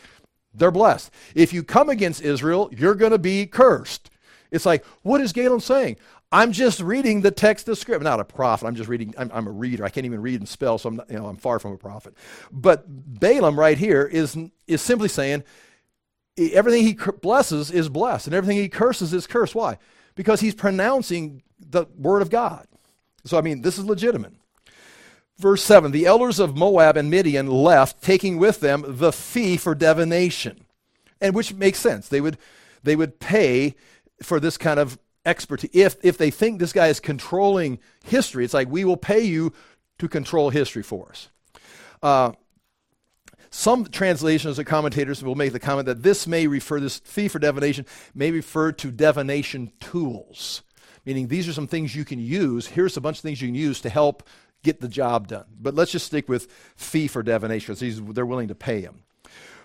[0.55, 1.11] they're blessed.
[1.35, 4.11] If you come against Israel, you're going to be cursed.
[4.53, 5.97] It's like, what is Galen saying?
[6.31, 7.99] I'm just reading the text of Scripture.
[7.99, 8.67] I'm not a prophet.
[8.67, 9.15] I'm just reading.
[9.19, 9.85] I'm, I'm, a reader.
[9.85, 11.77] I can't even read and spell, so I'm, not, you know, I'm far from a
[11.77, 12.15] prophet.
[12.53, 15.43] But Balaam right here is, is simply saying,
[16.39, 19.55] everything he blesses is blessed, and everything he curses is cursed.
[19.55, 19.79] Why?
[20.15, 22.67] Because he's pronouncing the word of God.
[23.25, 24.33] So, I mean, this is legitimate.
[25.39, 29.75] Verse 7 The elders of Moab and Midian left, taking with them the fee for
[29.75, 30.65] divination.
[31.21, 32.09] And which makes sense.
[32.09, 32.37] They would,
[32.83, 33.77] they would pay
[34.23, 35.71] for this kind of expertise.
[35.73, 39.53] If, if they think this guy is controlling history, it's like, we will pay you
[39.99, 41.29] to control history for us.
[42.03, 42.33] Uh,
[43.51, 47.39] some translations or commentators will make the comment that this may refer, this fee for
[47.39, 50.63] divination may refer to divination tools,
[51.05, 52.67] meaning these are some things you can use.
[52.67, 54.27] Here's a bunch of things you can use to help
[54.63, 55.45] get the job done.
[55.61, 57.77] But let's just stick with fee for divination
[58.13, 59.03] they're willing to pay him.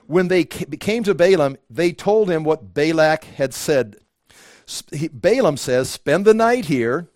[0.06, 3.98] When they came to Balaam, they told him what Balak had said.
[5.14, 7.08] Balaam says, Spend the night here,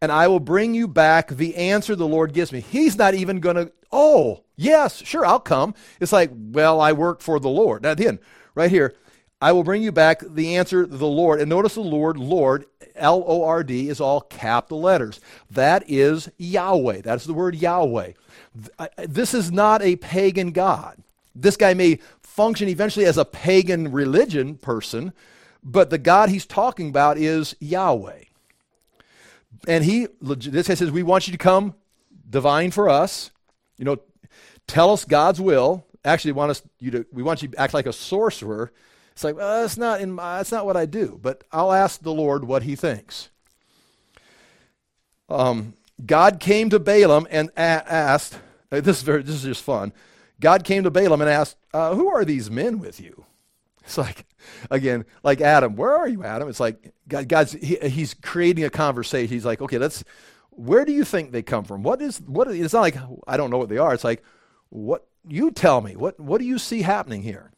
[0.00, 2.60] and I will bring you back the answer the Lord gives me.
[2.60, 5.74] He's not even going to, oh, yes, sure, I'll come.
[6.00, 7.82] It's like, well, I work for the Lord.
[7.82, 8.18] Now, again,
[8.54, 8.94] right here,
[9.40, 11.40] I will bring you back the answer the Lord.
[11.40, 15.20] And notice the Lord, Lord, L O R D, is all capital letters.
[15.50, 17.02] That is Yahweh.
[17.02, 18.12] That's the word Yahweh.
[18.96, 20.96] This is not a pagan God.
[21.34, 25.12] This guy may function eventually as a pagan religion person,
[25.66, 28.22] but the God he's talking about is Yahweh.
[29.68, 31.74] And he, this says, We want you to come
[32.28, 33.30] divine for us.
[33.76, 33.98] You know,
[34.66, 35.84] tell us God's will.
[36.04, 38.72] Actually, want us you to, we want you to act like a sorcerer
[39.16, 42.02] it's like, well, that's not, in my, that's not what I do, but I'll ask
[42.02, 43.30] the Lord what he thinks.
[45.30, 45.72] Um,
[46.04, 48.34] God came to Balaam and a- asked,
[48.70, 49.94] uh, this is, very, this is just fun.
[50.38, 53.24] God came to Balaam and asked, uh, Who are these men with you?
[53.88, 54.26] It's like,
[54.68, 56.48] again, like Adam, where are you, Adam?
[56.48, 59.32] It's like God, God's, he, he's creating a conversation.
[59.32, 60.02] He's like, okay, let's,
[60.50, 61.84] where do you think they come from?
[61.84, 62.96] What is, what, it's not like,
[63.28, 63.94] I don't know what they are.
[63.94, 64.24] It's like,
[64.70, 67.52] what, you tell me, what, what do you see happening here?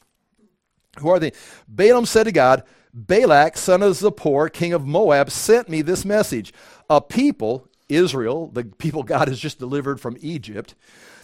[0.98, 1.32] Who are they?
[1.66, 2.62] Balaam said to God,
[2.92, 6.52] Balak, son of Zippor, king of Moab, sent me this message.
[6.90, 10.74] A people, Israel, the people God has just delivered from Egypt,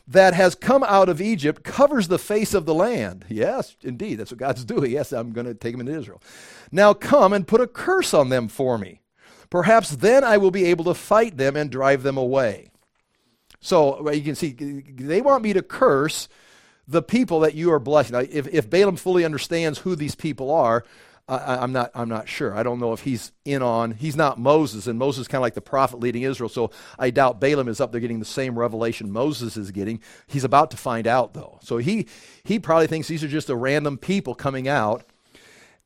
[0.07, 3.25] that has come out of Egypt covers the face of the land.
[3.29, 4.91] Yes, indeed, that's what God's doing.
[4.91, 6.23] Yes, I'm going to take them into Israel.
[6.71, 9.01] Now come and put a curse on them for me.
[9.51, 12.71] Perhaps then I will be able to fight them and drive them away.
[13.61, 16.29] So you can see, they want me to curse
[16.87, 18.13] the people that you are blessing.
[18.13, 20.85] Now, if, if Balaam fully understands who these people are,
[21.27, 22.55] I, am not, I'm not sure.
[22.55, 25.43] I don't know if he's in on, he's not Moses, and Moses is kind of
[25.43, 28.59] like the prophet leading Israel, so I doubt Balaam is up there getting the same
[28.59, 30.01] revelation Moses is getting.
[30.27, 31.59] He's about to find out, though.
[31.63, 32.09] So he,
[32.43, 35.05] he probably thinks these are just a random people coming out.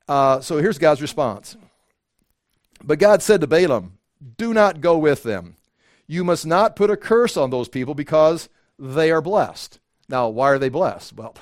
[0.08, 1.56] Uh, so here's God's response.
[2.82, 3.98] But God said to Balaam,
[4.36, 5.54] Do not go with them.
[6.08, 8.48] You must not put a curse on those people because
[8.78, 9.78] they are blessed.
[10.08, 11.14] Now, why are they blessed?
[11.14, 11.36] Well,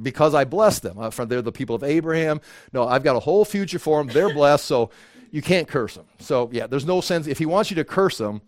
[0.00, 0.98] because I blessed them.
[0.98, 2.40] Uh, they're the people of Abraham.
[2.72, 4.12] No, I've got a whole future for them.
[4.12, 4.90] They're blessed, so
[5.30, 6.06] you can't curse them.
[6.18, 7.26] So, yeah, there's no sense.
[7.26, 8.42] If he wants you to curse them,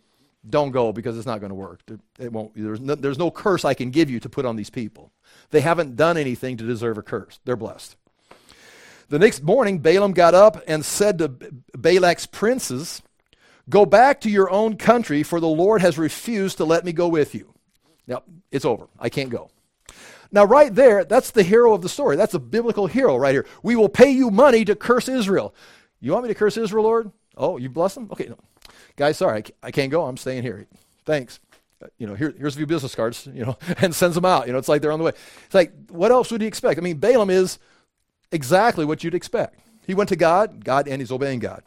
[0.48, 1.80] don't go because it's not going to work.
[2.18, 4.70] It won't, there's, no, there's no curse I can give you to put on these
[4.70, 5.12] people.
[5.50, 7.40] They haven't done anything to deserve a curse.
[7.44, 7.96] They're blessed.
[9.08, 13.02] The next morning, Balaam got up and said to Balak's princes,
[13.68, 17.08] Go back to your own country, for the Lord has refused to let me go
[17.08, 17.52] with you.
[18.06, 18.86] Now, it's over.
[18.98, 19.50] I can't go.
[20.32, 22.16] Now, right there, that's the hero of the story.
[22.16, 23.46] That's a biblical hero right here.
[23.62, 25.54] We will pay you money to curse Israel.
[26.00, 27.12] You want me to curse Israel, Lord?
[27.36, 28.08] Oh, you bless them?
[28.12, 28.38] Okay, no.
[28.96, 30.04] Guys, sorry, I can't go.
[30.04, 30.66] I'm staying here.
[31.04, 31.40] Thanks.
[31.82, 34.46] Uh, you know, here, here's a few business cards, you know, and sends them out.
[34.46, 35.12] You know, it's like they're on the way.
[35.44, 36.78] It's like, what else would you expect?
[36.78, 37.58] I mean, Balaam is
[38.32, 39.60] exactly what you'd expect.
[39.86, 41.62] He went to God, God, and he's obeying God.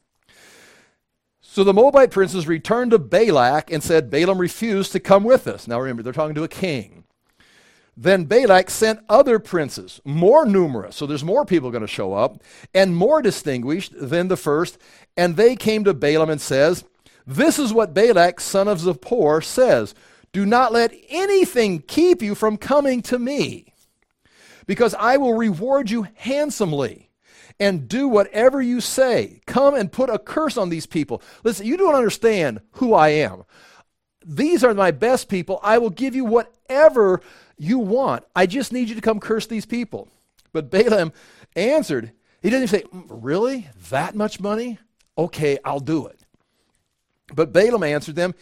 [1.42, 5.68] So the Moabite princes returned to Balak and said, Balaam refused to come with us.
[5.68, 7.06] Now remember, they're talking to a king.
[8.02, 12.42] Then Balak sent other princes, more numerous, so there's more people going to show up,
[12.74, 14.78] and more distinguished than the first.
[15.18, 16.86] And they came to Balaam and says,
[17.28, 19.94] This is what Balak, son of Zippor, says.
[20.32, 23.74] Do not let anything keep you from coming to me,
[24.66, 27.10] because I will reward you handsomely
[27.60, 29.42] and do whatever you say.
[29.46, 31.22] Come and put a curse on these people.
[31.44, 33.44] Listen, you don't understand who I am.
[34.26, 35.60] These are my best people.
[35.64, 37.22] I will give you whatever
[37.60, 38.24] you want.
[38.36, 40.08] I just need you to come curse these people.
[40.52, 41.14] But Balaam
[41.56, 43.68] answered, he didn't say, mm, Really?
[43.90, 44.80] That much money?
[45.18, 46.20] Okay, I'll do it.
[47.34, 48.34] But Balaam answered them,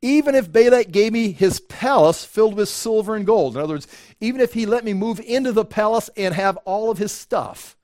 [0.00, 3.86] even if Balak gave me his palace filled with silver and gold, in other words,
[4.20, 7.76] even if he let me move into the palace and have all of his stuff,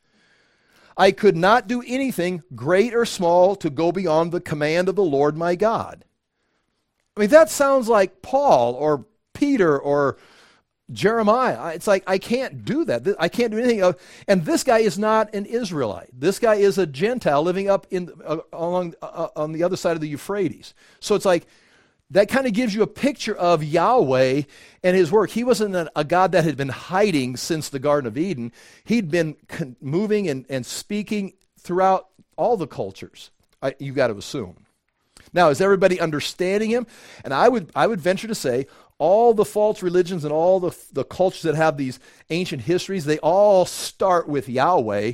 [0.96, 5.04] I could not do anything, great or small, to go beyond the command of the
[5.04, 6.04] Lord my God.
[7.16, 10.18] I mean, that sounds like Paul or Peter or
[10.90, 11.74] Jeremiah.
[11.74, 13.06] It's like, I can't do that.
[13.18, 13.94] I can't do anything.
[14.26, 16.08] And this guy is not an Israelite.
[16.12, 19.76] This guy is a Gentile living up in, uh, along, uh, uh, on the other
[19.76, 20.74] side of the Euphrates.
[21.00, 21.46] So it's like,
[22.10, 24.42] that kind of gives you a picture of Yahweh
[24.82, 25.28] and his work.
[25.30, 28.52] He wasn't a, a God that had been hiding since the Garden of Eden,
[28.84, 33.30] he'd been con- moving and, and speaking throughout all the cultures,
[33.62, 34.64] I, you got to assume.
[35.34, 36.86] Now, is everybody understanding him?
[37.24, 38.66] And I would, I would venture to say
[38.98, 43.18] all the false religions and all the, the cultures that have these ancient histories, they
[43.18, 45.12] all start with Yahweh.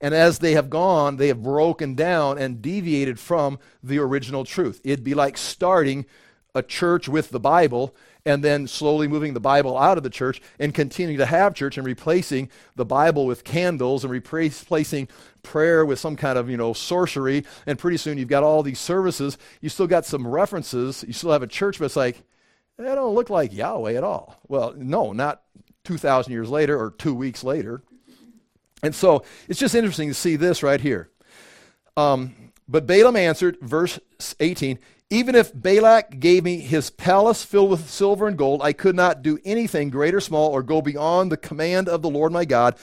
[0.00, 4.80] And as they have gone, they have broken down and deviated from the original truth.
[4.84, 6.06] It'd be like starting
[6.54, 7.94] a church with the Bible
[8.24, 11.78] and then slowly moving the Bible out of the church and continuing to have church
[11.78, 15.08] and replacing the Bible with candles and replacing
[15.42, 17.44] prayer with some kind of, you know, sorcery.
[17.66, 19.38] And pretty soon you've got all these services.
[19.60, 21.04] You still got some references.
[21.06, 22.22] You still have a church, but it's like,
[22.78, 24.38] they don't look like Yahweh at all.
[24.48, 25.42] Well, no, not
[25.84, 27.82] 2,000 years later or two weeks later.
[28.82, 31.10] And so it's just interesting to see this right here.
[31.96, 32.34] Um,
[32.68, 33.98] but Balaam answered, verse
[34.38, 38.96] 18, even if Balak gave me his palace filled with silver and gold, I could
[38.96, 42.44] not do anything great or small or go beyond the command of the Lord my
[42.44, 42.76] God.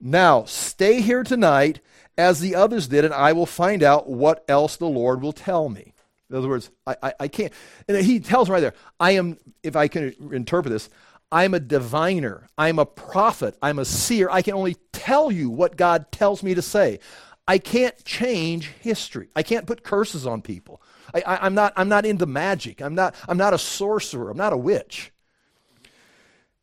[0.00, 1.80] Now, stay here tonight
[2.16, 5.68] as the others did, and I will find out what else the Lord will tell
[5.68, 5.92] me.
[6.30, 7.52] In other words, I, I, I can't.
[7.88, 10.90] And he tells right there, I am, if I can interpret this,
[11.30, 12.48] I'm a diviner.
[12.56, 13.56] I'm a prophet.
[13.62, 14.28] I'm a seer.
[14.30, 17.00] I can only tell you what God tells me to say.
[17.46, 19.28] I can't change history.
[19.34, 20.82] I can't put curses on people.
[21.14, 22.82] I, am not, I'm not into magic.
[22.82, 24.30] I'm not, I'm not a sorcerer.
[24.30, 25.10] I'm not a witch.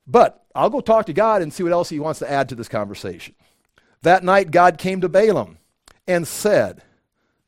[0.06, 2.56] But I'll go talk to God and see what else he wants to add to
[2.56, 3.34] this conversation.
[4.04, 5.58] That night, God came to Balaam
[6.08, 6.84] and said,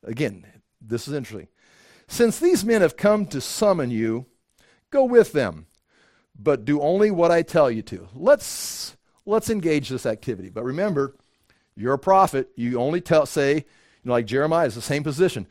[0.04, 0.46] again,
[0.82, 1.48] this is interesting.
[2.08, 4.26] Since these men have come to summon you,
[4.92, 5.68] go with them,
[6.40, 8.08] but do only what I tell you to.
[8.16, 10.50] Let's, let's engage this activity.
[10.50, 11.16] But remember,
[11.76, 12.50] you're a prophet.
[12.56, 13.64] You only tell, say, you
[14.04, 15.48] know, like Jeremiah is the same position.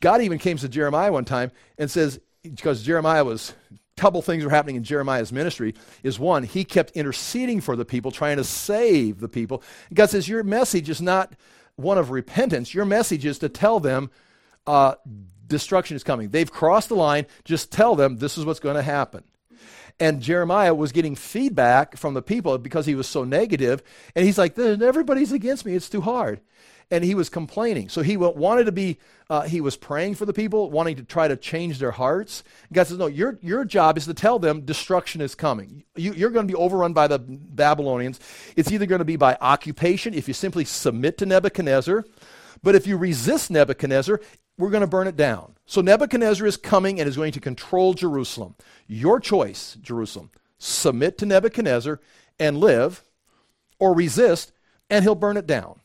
[0.00, 4.44] God even came to Jeremiah one time and says, because Jeremiah was, a couple things
[4.44, 5.74] were happening in Jeremiah's ministry.
[6.02, 9.62] Is one, he kept interceding for the people, trying to save the people.
[9.92, 11.34] God says, Your message is not
[11.76, 12.74] one of repentance.
[12.74, 14.10] Your message is to tell them
[14.66, 14.94] uh,
[15.46, 16.30] destruction is coming.
[16.30, 17.26] They've crossed the line.
[17.44, 19.24] Just tell them this is what's going to happen.
[19.98, 23.82] And Jeremiah was getting feedback from the people because he was so negative,
[24.14, 25.74] And he's like, everybody's against me.
[25.74, 26.40] It's too hard
[26.90, 27.88] and he was complaining.
[27.88, 31.26] So he wanted to be, uh, he was praying for the people, wanting to try
[31.26, 32.44] to change their hearts.
[32.72, 35.84] God says, No, your, your job is to tell them destruction is coming.
[35.96, 38.20] You, you're going to be overrun by the Babylonians.
[38.54, 42.04] It's either going to be by occupation, if you simply submit to Nebuchadnezzar,
[42.62, 44.20] but if you resist Nebuchadnezzar,
[44.58, 45.54] we're going to burn it down.
[45.66, 48.54] So Nebuchadnezzar is coming and is going to control Jerusalem.
[48.86, 50.30] Your choice, Jerusalem.
[50.58, 52.00] Submit to Nebuchadnezzar
[52.38, 53.02] and live,
[53.78, 54.52] or resist,
[54.88, 55.80] and he'll burn it down.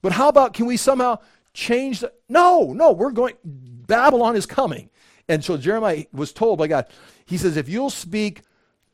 [0.00, 1.18] But how about can we somehow
[1.52, 2.12] change the.
[2.28, 3.34] No, no, we're going.
[3.44, 4.90] Babylon is coming.
[5.28, 6.86] And so Jeremiah was told by God,
[7.26, 8.42] he says, if you'll speak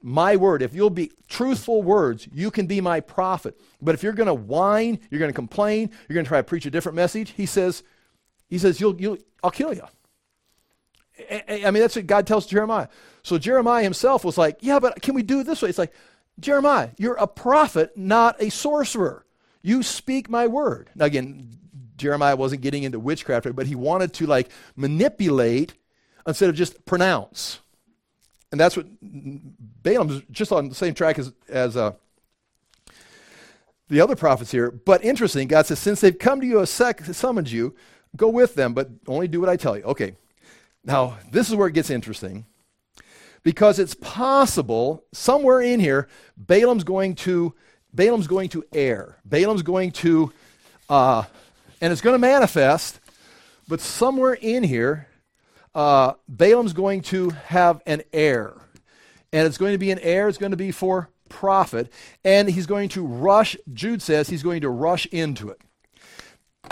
[0.02, 3.58] my word, if you'll be truthful words, you can be my prophet.
[3.80, 6.44] But if you're going to whine, you're going to complain, you're going to try to
[6.44, 7.84] preach a different message, he says,
[8.54, 9.82] he says, you'll, you'll, I'll kill you.
[11.48, 12.86] I mean, that's what God tells Jeremiah.
[13.24, 15.68] So Jeremiah himself was like, yeah, but can we do it this way?
[15.70, 15.92] It's like,
[16.38, 19.26] Jeremiah, you're a prophet, not a sorcerer.
[19.60, 20.88] You speak my word.
[20.94, 21.58] Now, again,
[21.96, 25.74] Jeremiah wasn't getting into witchcraft, but he wanted to like manipulate
[26.24, 27.58] instead of just pronounce.
[28.52, 31.94] And that's what Balaam's just on the same track as, as uh,
[33.88, 34.70] the other prophets here.
[34.70, 37.74] But interesting, God says, since they've come to you, a sec- summoned you,
[38.16, 39.84] go with them, but only do what I tell you.
[39.84, 40.16] Okay.
[40.84, 42.44] Now, this is where it gets interesting
[43.42, 47.54] because it's possible somewhere in here, Balaam's going to
[47.94, 49.16] Balaam's going to err.
[49.24, 50.32] Balaam's going to,
[50.88, 51.22] uh,
[51.80, 52.98] and it's going to manifest,
[53.68, 55.06] but somewhere in here,
[55.76, 58.54] uh, Balaam's going to have an heir.
[59.32, 61.92] And it's going to be an heir, it's going to be for profit.
[62.24, 65.60] And he's going to rush, Jude says, he's going to rush into it.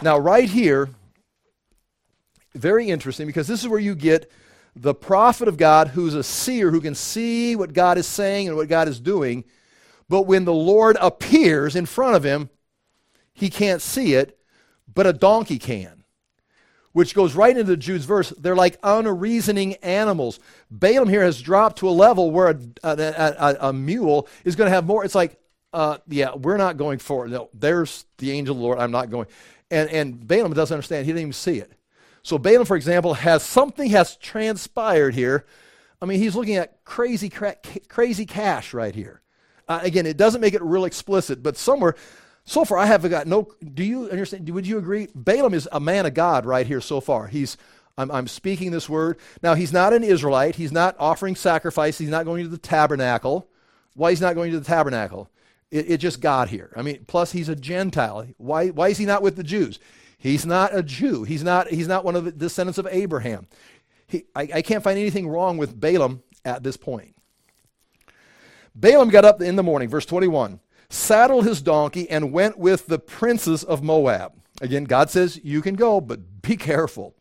[0.03, 0.89] Now, right here,
[2.55, 4.31] very interesting because this is where you get
[4.75, 8.57] the prophet of God who's a seer who can see what God is saying and
[8.57, 9.45] what God is doing
[10.13, 12.51] but when the Lord appears in front of him,
[13.33, 14.39] he can't see it,
[14.93, 16.05] but a donkey can.
[16.93, 18.29] Which goes right into the Jude's verse.
[18.37, 20.39] They're like unreasoning animals.
[20.71, 24.69] Balaam here has dropped to a level where a, a, a, a mule is going
[24.69, 25.03] to have more.
[25.03, 25.41] It's like,
[25.73, 27.31] uh, yeah, we're not going forward.
[27.31, 28.79] No, there's the angel of the Lord.
[28.79, 29.29] I'm not going.
[29.71, 31.07] And, and Balaam doesn't understand.
[31.07, 31.73] He didn't even see it.
[32.23, 35.45] So Balaam, for example, has something has transpired here.
[36.01, 39.23] I mean, he's looking at crazy, crazy cash right here.
[39.69, 41.95] Uh, again, it doesn't make it real explicit, but somewhere,
[42.45, 43.49] so far, I have got no.
[43.63, 44.49] Do you understand?
[44.51, 45.09] Would you agree?
[45.15, 47.29] Balaam is a man of God right here so far.
[47.29, 47.57] He's
[47.99, 49.19] I'm, I'm, speaking this word.
[49.43, 50.57] Now, he's not an Israelite.
[50.57, 51.99] He's not offering sacrifice.
[51.99, 53.49] He's not going to the tabernacle.
[53.95, 55.29] Why he's not going to the tabernacle?
[55.71, 56.73] It, it just got here.
[56.75, 58.27] I mean, plus he's a Gentile.
[58.39, 59.79] Why, why is he not with the Jews?
[60.23, 61.25] He's not a Jew.
[61.25, 63.49] He's not, he's not one of the descendants of Abraham.
[64.07, 67.17] He, I, I can't find anything wrong with Balaam at this point.
[68.73, 73.01] Balaam got up in the morning, verse 21, saddled his donkey, and went with the
[73.01, 74.35] princes of Moab.
[74.61, 77.17] Again, God says, You can go, but be careful.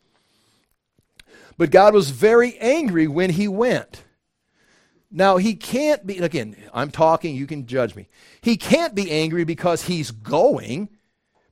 [1.57, 4.03] But God was very angry when he went.
[5.09, 8.09] Now, he can't be, again, I'm talking, you can judge me.
[8.41, 10.89] He can't be angry because he's going,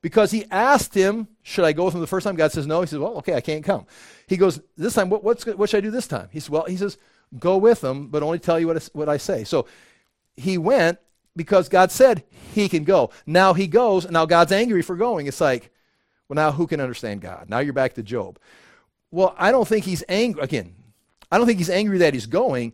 [0.02, 2.36] because he asked him, Should I go with him the first time?
[2.36, 2.82] God says, No.
[2.82, 3.86] He says, Well, okay, I can't come.
[4.28, 6.30] He goes, This time, what, what's, what should I do this time?
[6.32, 6.98] He says, Well, he says,
[7.38, 9.44] Go with him, but only tell you what I, what I say.
[9.44, 9.68] So
[10.36, 11.00] he went
[11.36, 12.24] because God said
[12.54, 13.12] he can go.
[13.26, 15.28] Now he goes, and now God's angry for going.
[15.28, 15.72] It's like,
[16.28, 17.50] well, now who can understand God?
[17.50, 18.40] Now you're back to Job.
[19.12, 20.44] Well, I don't think he's angry.
[20.44, 20.76] Again,
[21.32, 22.74] I don't think he's angry that he's going.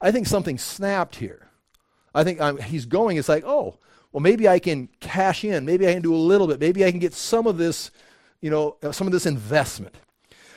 [0.00, 1.48] I think something snapped here.
[2.14, 3.16] I think um, he's going.
[3.16, 3.78] It's like, oh,
[4.16, 5.66] well, maybe I can cash in.
[5.66, 6.58] Maybe I can do a little bit.
[6.58, 7.90] Maybe I can get some of this,
[8.40, 9.94] you know, uh, some of this investment.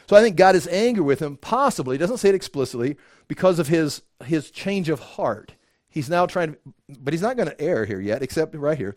[0.08, 2.96] So I think God is angry with him, possibly, he doesn't say it explicitly,
[3.28, 5.56] because of his, his change of heart.
[5.90, 8.96] He's now trying to, but he's not going to err here yet, except right here.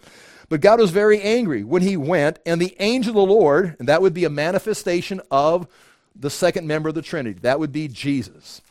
[0.48, 3.88] But God was very angry when he went, and the angel of the Lord, and
[3.88, 5.66] that would be a manifestation of
[6.14, 7.40] the second member of the Trinity.
[7.40, 8.62] That would be Jesus.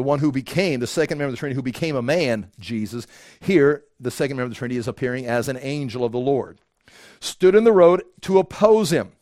[0.00, 3.06] The one who became, the second member of the Trinity, who became a man, Jesus.
[3.38, 6.58] Here, the second member of the Trinity is appearing as an angel of the Lord.
[7.20, 9.12] Stood in the road to oppose him.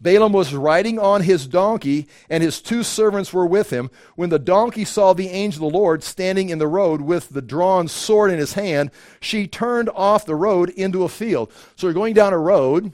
[0.00, 3.90] Balaam was riding on his donkey, and his two servants were with him.
[4.14, 7.42] When the donkey saw the angel of the Lord standing in the road with the
[7.42, 11.50] drawn sword in his hand, she turned off the road into a field.
[11.74, 12.92] So we're going down a road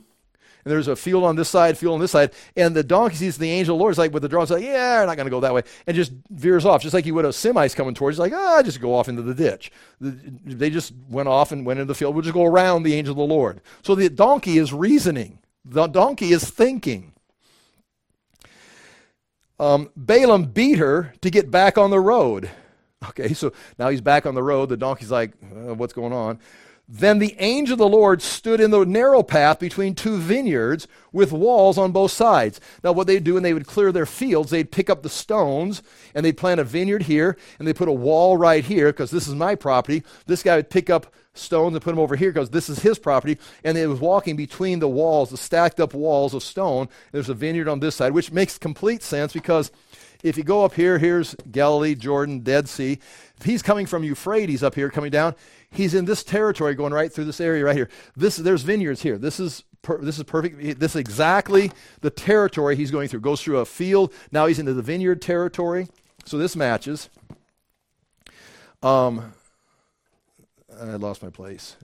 [0.64, 3.38] and there's a field on this side, field on this side, and the donkey sees
[3.38, 3.92] the angel of the Lord.
[3.92, 5.62] It's like with the drone, it's like, yeah, we're not going to go that way,
[5.86, 8.16] and just veers off, just like you would a semi's coming towards.
[8.16, 9.72] It's like, ah, just go off into the ditch.
[10.00, 12.14] They just went off and went into the field.
[12.14, 13.60] We'll just go around the angel of the Lord.
[13.82, 15.38] So the donkey is reasoning.
[15.64, 17.12] The donkey is thinking.
[19.60, 22.50] Um, Balaam beat her to get back on the road.
[23.08, 24.68] Okay, so now he's back on the road.
[24.68, 26.38] The donkey's like, uh, what's going on?
[26.94, 31.32] Then the angel of the Lord stood in the narrow path between two vineyards with
[31.32, 32.60] walls on both sides.
[32.84, 35.82] Now, what they'd do when they would clear their fields, they'd pick up the stones
[36.14, 39.26] and they'd plant a vineyard here and they put a wall right here because this
[39.26, 40.02] is my property.
[40.26, 42.98] This guy would pick up stones and put them over here because this is his
[42.98, 43.38] property.
[43.64, 46.90] And they was walking between the walls, the stacked up walls of stone.
[47.10, 49.72] There's a vineyard on this side, which makes complete sense because
[50.22, 52.98] if you go up here, here's Galilee, Jordan, Dead Sea.
[53.38, 55.34] If he's coming from Euphrates up here, coming down,
[55.72, 57.88] he's in this territory going right through this area right here.
[58.16, 59.18] This, there's vineyards here.
[59.18, 60.78] This is, per, this is perfect.
[60.78, 63.20] This is exactly the territory he's going through.
[63.20, 64.12] Goes through a field.
[64.30, 65.88] Now he's into the vineyard territory.
[66.24, 67.08] So this matches.
[68.82, 69.32] Um,
[70.80, 71.76] I lost my place.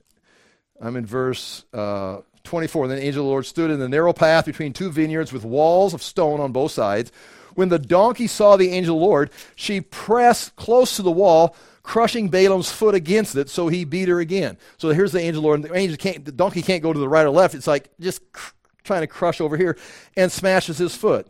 [0.80, 2.88] I'm in verse uh, 24.
[2.88, 5.44] Then the angel of the Lord stood in the narrow path between two vineyards with
[5.44, 7.12] walls of stone on both sides.
[7.54, 11.56] When the donkey saw the angel of the Lord, she pressed close to the wall,
[11.88, 14.58] crushing Balaam's foot against it, so he beat her again.
[14.76, 17.08] So here's the angel Lord, and the angel can't, the donkey can't go to the
[17.08, 17.54] right or left.
[17.54, 18.52] It's like just cr-
[18.84, 19.74] trying to crush over here
[20.14, 21.28] and smashes his foot.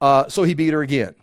[0.00, 1.16] Uh, so he beat her again.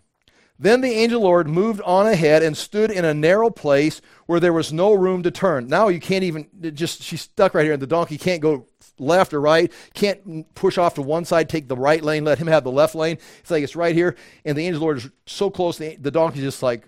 [0.59, 4.51] Then the angel Lord moved on ahead and stood in a narrow place where there
[4.51, 5.67] was no room to turn.
[5.67, 9.33] Now you can't even, just, she's stuck right here, and the donkey can't go left
[9.33, 12.65] or right, can't push off to one side, take the right lane, let him have
[12.65, 13.19] the left lane.
[13.39, 16.41] It's like it's right here, and the angel Lord is so close, the, the donkey
[16.41, 16.85] just like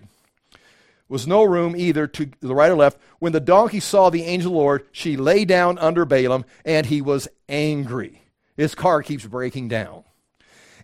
[1.12, 2.98] was no room either to the right or left.
[3.18, 6.86] When the donkey saw the angel of the Lord, she lay down under Balaam, and
[6.86, 8.22] he was angry.
[8.56, 10.04] His car keeps breaking down,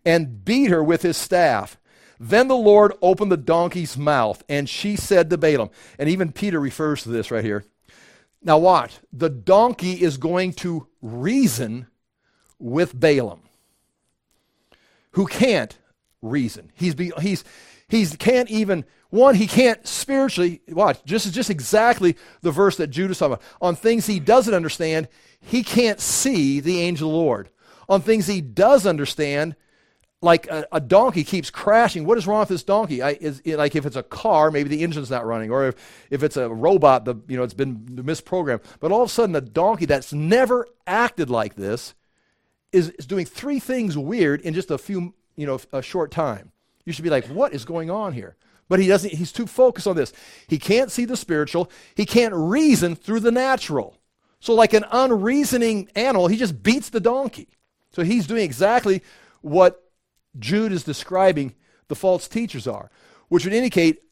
[0.04, 1.78] and beat her with his staff.
[2.20, 6.60] Then the Lord opened the donkey's mouth, and she said to Balaam, and even Peter
[6.60, 7.64] refers to this right here.
[8.42, 8.98] Now, watch.
[9.12, 11.86] The donkey is going to reason
[12.58, 13.40] with Balaam,
[15.12, 15.78] who can't
[16.20, 16.70] reason.
[16.74, 17.44] He's, be, he's,
[17.88, 22.88] he's can't even, one, he can't spiritually, watch, this is just exactly the verse that
[22.88, 23.44] Jude's talking about.
[23.60, 25.08] On things he doesn't understand,
[25.40, 27.48] he can't see the angel of the Lord.
[27.88, 29.56] On things he does understand,
[30.20, 32.04] like a, a, donkey keeps crashing.
[32.04, 33.02] What is wrong with this donkey?
[33.02, 36.22] I, is like if it's a car, maybe the engine's not running, or if, if
[36.22, 38.62] it's a robot, the you know it's been misprogrammed.
[38.80, 41.94] But all of a sudden, a donkey that's never acted like this
[42.72, 46.50] is, is doing three things weird in just a few you know a short time.
[46.84, 48.36] You should be like, what is going on here?
[48.68, 50.12] But he doesn't, he's too focused on this.
[50.46, 53.96] He can't see the spiritual, he can't reason through the natural.
[54.40, 57.48] So, like an unreasoning animal, he just beats the donkey.
[57.92, 59.02] So, he's doing exactly
[59.40, 59.82] what
[60.38, 61.54] Jude is describing
[61.88, 62.90] the false teachers are,
[63.28, 64.02] which would indicate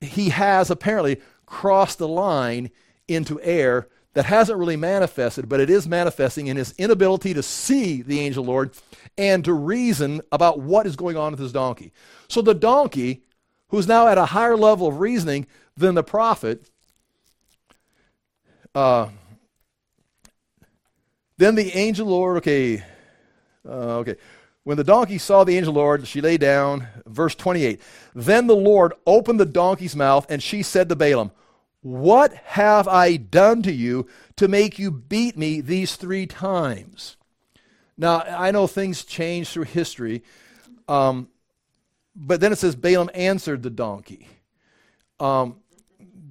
[0.00, 2.70] he has apparently crossed the line
[3.08, 8.00] into air that hasn't really manifested, but it is manifesting in his inability to see
[8.00, 8.70] the angel Lord
[9.18, 11.92] and to reason about what is going on with his donkey.
[12.28, 13.24] So the donkey,
[13.68, 15.46] who's now at a higher level of reasoning
[15.76, 16.70] than the prophet,
[18.74, 19.08] uh,
[21.38, 22.82] then the angel Lord, okay,
[23.66, 24.16] uh, okay.
[24.64, 26.88] When the donkey saw the angel Lord, she lay down.
[27.06, 27.80] Verse 28.
[28.14, 31.30] Then the Lord opened the donkey's mouth, and she said to Balaam,
[31.82, 37.16] What have I done to you to make you beat me these three times?
[37.96, 40.22] Now, I know things change through history,
[40.88, 41.28] um,
[42.16, 44.26] but then it says Balaam answered the donkey.
[45.20, 45.56] Um,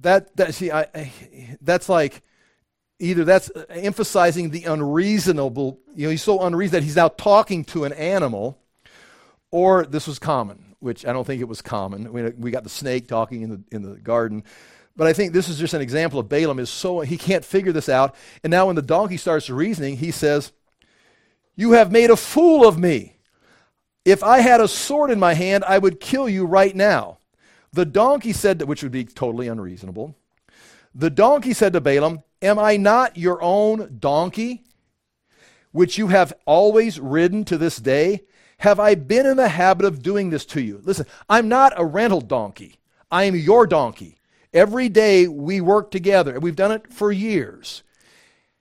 [0.00, 1.12] that, that see, I, I,
[1.60, 2.22] that's like
[2.98, 7.84] either that's emphasizing the unreasonable, you know, he's so unreasonable that he's now talking to
[7.84, 8.58] an animal,
[9.50, 12.12] or this was common, which I don't think it was common.
[12.12, 14.44] We, we got the snake talking in the, in the garden.
[14.96, 17.72] But I think this is just an example of Balaam is so he can't figure
[17.72, 18.14] this out.
[18.42, 20.52] And now when the donkey starts reasoning, he says,
[21.54, 23.15] you have made a fool of me.
[24.06, 27.18] If I had a sword in my hand, I would kill you right now.
[27.72, 30.16] The donkey said, which would be totally unreasonable.
[30.94, 34.62] The donkey said to Balaam, Am I not your own donkey,
[35.72, 38.22] which you have always ridden to this day?
[38.58, 40.80] Have I been in the habit of doing this to you?
[40.84, 42.78] Listen, I'm not a rental donkey.
[43.10, 44.20] I am your donkey.
[44.54, 47.82] Every day we work together, and we've done it for years.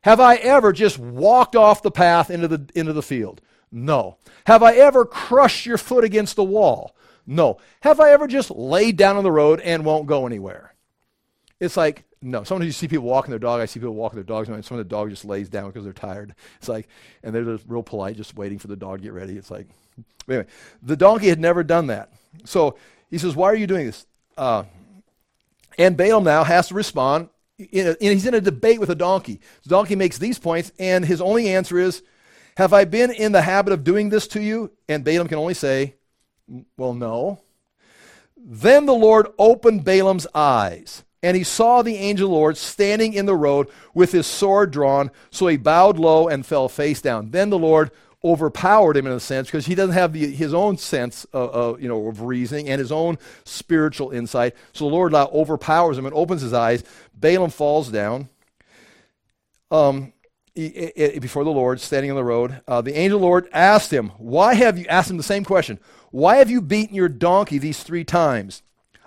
[0.01, 3.41] Have I ever just walked off the path into the, into the field?
[3.75, 4.15] No.
[4.47, 6.95] Have I ever crushed your foot against the wall?
[7.27, 7.57] No.
[7.81, 10.73] Have I ever just laid down on the road and won't go anywhere?
[11.59, 12.45] It's like, no.
[12.45, 13.59] Sometimes you see people walking their dog.
[13.59, 15.83] I see people walking their dogs, and some of the dog just lays down because
[15.83, 16.33] they're tired.
[16.57, 16.87] It's like,
[17.21, 19.35] and they're just real polite, just waiting for the dog to get ready.
[19.35, 19.67] It's like,
[20.29, 20.45] anyway,
[20.81, 22.13] the donkey had never done that.
[22.45, 22.77] So
[23.09, 24.05] he says, Why are you doing this?
[24.37, 24.63] Uh,
[25.77, 29.41] and Balaam now has to respond in a, he's in a debate with a donkey.
[29.63, 32.03] The donkey makes these points, and his only answer is,
[32.57, 34.71] Have I been in the habit of doing this to you?
[34.87, 35.95] And Balaam can only say,
[36.77, 37.41] Well, no.
[38.37, 43.35] Then the Lord opened Balaam's eyes, and he saw the angel Lord standing in the
[43.35, 45.09] road with his sword drawn.
[45.31, 47.31] So he bowed low and fell face down.
[47.31, 47.91] Then the Lord
[48.23, 51.81] overpowered him in a sense because he doesn't have the, his own sense of, of,
[51.81, 54.55] you know, of reasoning and his own spiritual insight.
[54.73, 56.83] So the Lord overpowers him and opens his eyes.
[57.13, 58.29] Balaam falls down
[59.71, 60.13] um,
[60.55, 62.61] before the Lord, standing on the road.
[62.67, 65.43] Uh, the angel of the Lord asked him, Why have you, asked him the same
[65.43, 65.79] question,
[66.11, 68.63] Why have you beaten your donkey these three times?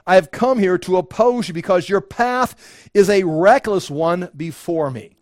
[0.06, 4.90] I have come here to oppose you because your path is a reckless one before
[4.90, 5.16] me.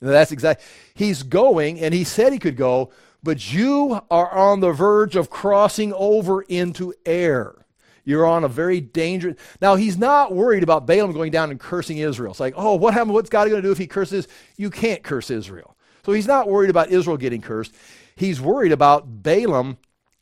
[0.00, 2.90] That's exactly, he's going, and he said he could go,
[3.22, 7.61] but you are on the verge of crossing over into air.
[8.04, 9.36] You're on a very dangerous.
[9.60, 12.32] Now, he's not worried about Balaam going down and cursing Israel.
[12.32, 13.14] It's like, oh, what happened?
[13.14, 14.26] What's God going to do if he curses?
[14.56, 15.76] You can't curse Israel.
[16.04, 17.72] So he's not worried about Israel getting cursed.
[18.16, 19.78] He's worried about Balaam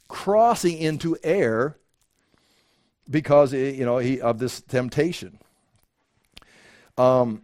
[0.09, 1.77] crossing into air
[3.09, 5.39] because you know he, of this temptation.
[6.99, 7.43] Um,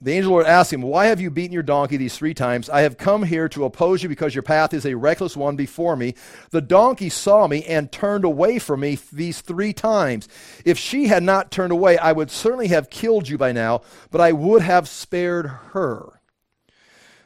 [0.00, 2.70] the angel Lord asked him, Why have you beaten your donkey these three times?
[2.70, 5.96] I have come here to oppose you because your path is a reckless one before
[5.96, 6.14] me.
[6.50, 10.28] The donkey saw me and turned away from me these three times.
[10.64, 13.82] If she had not turned away, I would certainly have killed you by now,
[14.12, 16.20] but I would have spared her.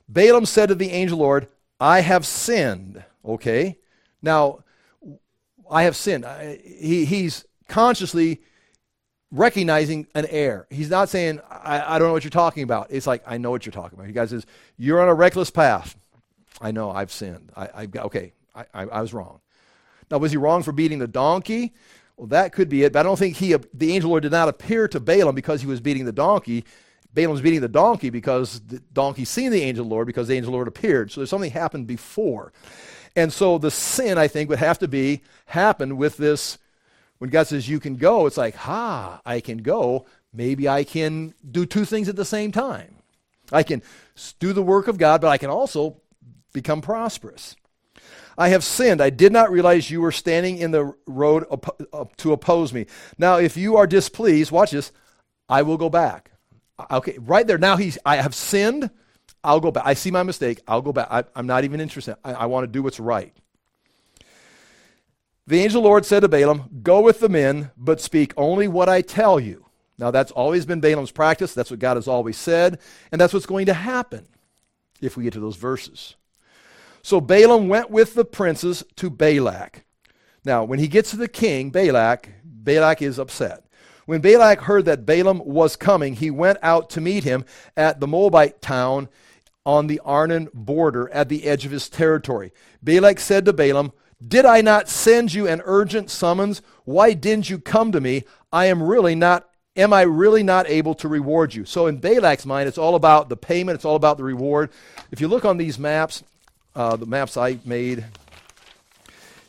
[0.08, 1.48] Balaam said to the angel Lord,
[1.78, 3.04] I have sinned.
[3.22, 3.78] Okay?
[4.22, 4.64] Now,
[5.70, 6.24] I have sinned.
[6.64, 8.40] He, he's consciously
[9.32, 10.66] recognizing an error.
[10.70, 12.88] He's not saying, I, I, don't know what you're talking about.
[12.90, 14.06] It's like, I know what you're talking about.
[14.06, 15.96] He guys says, You're on a reckless path.
[16.60, 17.50] I know, I've sinned.
[17.56, 19.40] I, I okay, I, I, I, was wrong.
[20.10, 21.72] Now, was he wrong for beating the donkey?
[22.16, 24.48] Well, that could be it, but I don't think he, the angel Lord did not
[24.48, 26.64] appear to Balaam because he was beating the donkey.
[27.14, 30.52] Balaam was beating the donkey because the donkey seen the angel Lord because the angel
[30.52, 31.10] Lord appeared.
[31.10, 32.52] So there's something happened before.
[33.16, 36.58] And so the sin, I think, would have to be happened with this
[37.22, 40.06] when God says you can go, it's like, ha, I can go.
[40.32, 42.96] Maybe I can do two things at the same time.
[43.52, 43.80] I can
[44.40, 46.00] do the work of God, but I can also
[46.52, 47.54] become prosperous.
[48.36, 49.00] I have sinned.
[49.00, 51.44] I did not realize you were standing in the road
[51.92, 52.86] uh, to oppose me.
[53.18, 54.90] Now, if you are displeased, watch this,
[55.48, 56.32] I will go back.
[56.76, 57.56] Uh, okay, right there.
[57.56, 58.90] Now he's, I have sinned.
[59.44, 59.84] I'll go back.
[59.86, 60.60] I see my mistake.
[60.66, 61.06] I'll go back.
[61.08, 62.16] I, am not even interested.
[62.24, 63.32] I, I want to do what's right.
[65.46, 68.68] The angel of the Lord said to Balaam, Go with the men, but speak only
[68.68, 69.66] what I tell you.
[69.98, 71.52] Now, that's always been Balaam's practice.
[71.54, 72.78] That's what God has always said.
[73.10, 74.26] And that's what's going to happen
[75.00, 76.16] if we get to those verses.
[77.02, 79.84] So Balaam went with the princes to Balak.
[80.44, 83.64] Now, when he gets to the king, Balak, Balak is upset.
[84.06, 87.44] When Balak heard that Balaam was coming, he went out to meet him
[87.76, 89.08] at the Moabite town
[89.64, 92.52] on the Arnon border at the edge of his territory.
[92.82, 93.92] Balak said to Balaam,
[94.26, 96.62] Did I not send you an urgent summons?
[96.84, 98.24] Why didn't you come to me?
[98.52, 101.64] I am really not am I really not able to reward you?
[101.64, 104.70] So in Balak's mind, it's all about the payment, it's all about the reward.
[105.10, 106.22] If you look on these maps,
[106.76, 108.04] uh, the maps I made,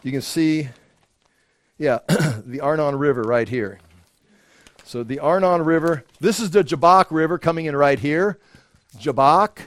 [0.02, 0.70] you can see,
[1.78, 2.00] yeah,
[2.46, 3.80] the Arnon River right here.
[4.86, 8.40] So the Arnon River, this is the Jabbok River coming in right here.
[8.98, 9.60] Jabbok.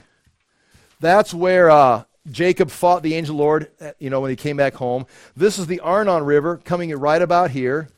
[0.99, 4.75] That's where uh, Jacob fought the angel Lord, uh, you know, when he came back
[4.75, 5.05] home.
[5.35, 7.89] This is the Arnon River coming right about here.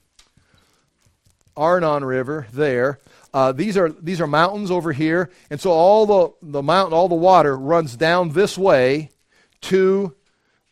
[1.58, 3.00] Arnon River there.
[3.34, 7.08] Uh, these are these are mountains over here, and so all the the mountain, all
[7.10, 9.10] the water runs down this way
[9.62, 10.16] to.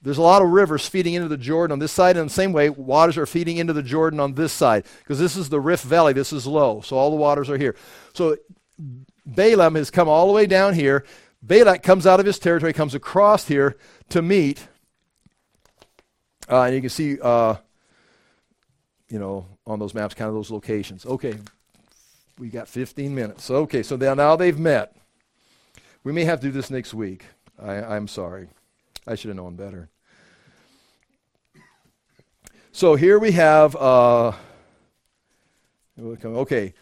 [0.01, 2.53] There's a lot of rivers feeding into the Jordan on this side, and the same
[2.53, 5.83] way, waters are feeding into the Jordan on this side because this is the Rift
[5.83, 6.13] Valley.
[6.13, 7.75] This is low, so all the waters are here.
[8.13, 8.37] So
[9.25, 11.03] Balaam has come all the way down here.
[11.41, 13.77] Balak comes out of his territory, comes across here
[14.09, 14.67] to meet,
[16.49, 17.55] uh, and you can see, uh,
[19.09, 21.05] you know, on those maps, kind of those locations.
[21.05, 21.37] Okay,
[22.39, 23.49] we got 15 minutes.
[23.49, 24.95] Okay, so now, they've met.
[26.03, 27.25] We may have to do this next week.
[27.61, 28.49] I, I'm sorry.
[29.05, 29.89] I should have known better.
[32.71, 34.33] So here we have, uh,
[35.99, 36.73] okay,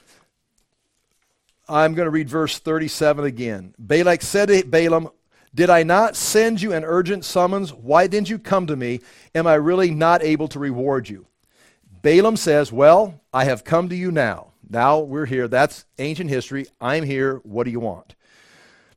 [1.67, 3.73] I'm going to read verse 37 again.
[3.79, 5.09] Balak said to Balaam,
[5.53, 7.73] Did I not send you an urgent summons?
[7.73, 9.01] Why didn't you come to me?
[9.33, 11.27] Am I really not able to reward you?
[12.01, 14.51] Balaam says, Well, I have come to you now.
[14.69, 15.47] Now we're here.
[15.47, 16.67] That's ancient history.
[16.79, 17.37] I'm here.
[17.43, 18.15] What do you want?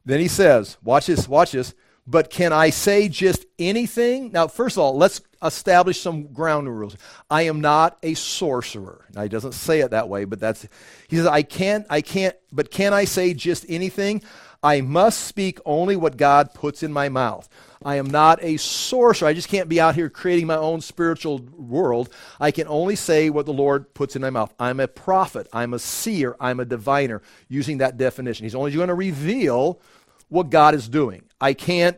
[0.04, 1.74] Then he says, Watch this, watch this.
[2.06, 4.32] But can I say just anything?
[4.32, 6.96] Now, first of all, let's establish some ground rules.
[7.30, 9.06] I am not a sorcerer.
[9.14, 10.66] Now, he doesn't say it that way, but that's,
[11.08, 14.22] he says, I can't, I can't, but can I say just anything?
[14.62, 17.48] I must speak only what God puts in my mouth.
[17.84, 19.28] I am not a sorcerer.
[19.28, 22.10] I just can't be out here creating my own spiritual world.
[22.40, 24.52] I can only say what the Lord puts in my mouth.
[24.58, 25.46] I'm a prophet.
[25.52, 26.34] I'm a seer.
[26.40, 28.44] I'm a diviner, using that definition.
[28.44, 29.80] He's only going to reveal
[30.28, 31.22] what God is doing.
[31.40, 31.96] I can't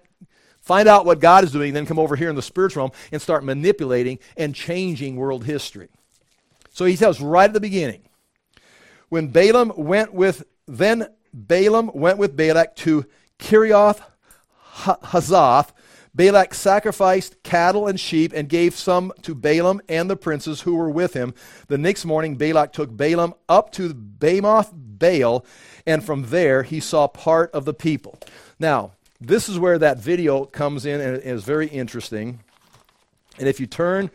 [0.70, 3.20] find out what God is doing, then come over here in the spiritual realm and
[3.20, 5.88] start manipulating and changing world history.
[6.70, 8.02] So he tells right at the beginning
[9.08, 13.04] when Balaam went with, then Balaam went with Balak to
[13.40, 14.00] Kiriath
[14.76, 15.70] Huzoth,
[16.14, 20.90] Balak sacrificed cattle and sheep and gave some to Balaam and the princes who were
[20.90, 21.34] with him.
[21.66, 25.44] The next morning, Balak took Balaam up to Bamoth Baal,
[25.84, 28.20] and from there he saw part of the people.
[28.60, 32.40] Now, this is where that video comes in and is very interesting.
[33.38, 34.10] And if you turn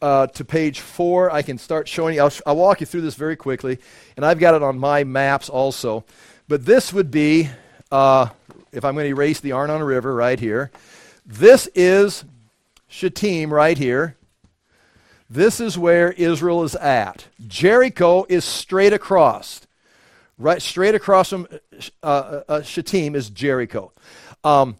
[0.00, 2.22] uh, to page four, I can start showing you.
[2.22, 3.78] I'll, I'll walk you through this very quickly,
[4.16, 6.04] and I've got it on my maps also.
[6.48, 7.48] But this would be
[7.92, 8.28] uh,
[8.72, 10.70] if I'm going to erase the Arnon River right here,
[11.26, 12.24] this is
[12.88, 14.16] Shittim right here.
[15.30, 17.26] This is where Israel is at.
[17.46, 19.62] Jericho is straight across.
[20.38, 21.46] Right, straight across from
[22.02, 23.92] uh, uh, is Jericho.
[24.44, 24.76] Um,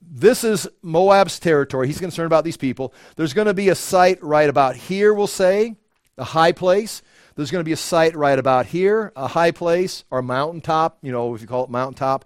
[0.00, 1.86] this is Moab's territory.
[1.86, 2.92] He's concerned about these people.
[3.16, 5.76] There's going to be a site right about here, we'll say,
[6.18, 7.02] a high place.
[7.36, 11.12] There's going to be a site right about here, a high place or mountaintop, you
[11.12, 12.24] know, if you call it mountaintop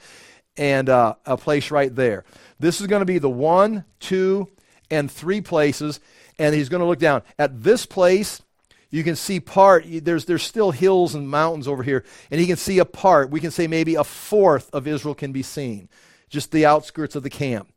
[0.56, 2.24] and uh, a place right there.
[2.58, 4.48] This is going to be the one, two,
[4.90, 6.00] and three places,
[6.38, 7.22] and he's going to look down.
[7.38, 8.40] At this place,
[8.90, 12.56] you can see part, there's, there's still hills and mountains over here, and he can
[12.56, 13.30] see a part.
[13.30, 15.88] We can say maybe a fourth of Israel can be seen,
[16.34, 17.72] just the outskirts of the camp.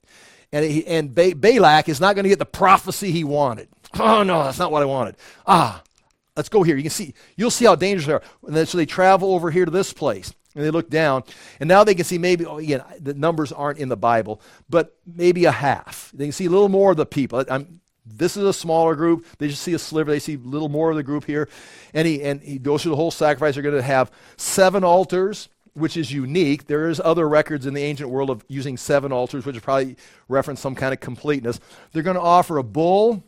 [0.51, 3.69] And, he, and ba- Balak is not going to get the prophecy he wanted.
[3.99, 5.15] Oh, no, that's not what I wanted.
[5.47, 5.81] Ah,
[6.35, 6.75] let's go here.
[6.75, 8.21] You can see, you'll see how dangerous they are.
[8.45, 11.23] And then, so they travel over here to this place and they look down,
[11.59, 14.97] and now they can see maybe, oh, again, the numbers aren't in the Bible, but
[15.05, 16.11] maybe a half.
[16.13, 17.45] They can see a little more of the people.
[17.49, 19.25] I'm, this is a smaller group.
[19.37, 20.11] They just see a sliver.
[20.11, 21.47] They see a little more of the group here.
[21.93, 23.53] And he, and he goes through the whole sacrifice.
[23.53, 26.67] They're going to have seven altars, which is unique.
[26.67, 29.95] There is other records in the ancient world of using seven altars, which probably
[30.27, 31.59] reference some kind of completeness.
[31.91, 33.23] They're going to offer a bull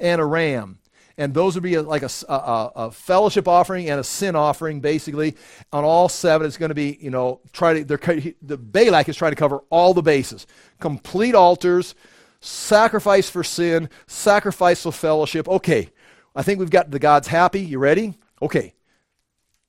[0.00, 0.78] and a ram
[1.16, 4.80] and those would be a, like a, a, a, fellowship offering and a sin offering,
[4.80, 5.36] basically.
[5.72, 9.32] On all seven, it's going to be, you know, try to, the Balak is trying
[9.32, 10.46] to cover all the bases
[10.80, 11.94] complete altars,
[12.40, 15.48] sacrifice for sin, sacrifice for fellowship.
[15.48, 15.90] Okay,
[16.34, 17.60] I think we've got the gods happy.
[17.60, 18.14] You ready?
[18.42, 18.74] Okay,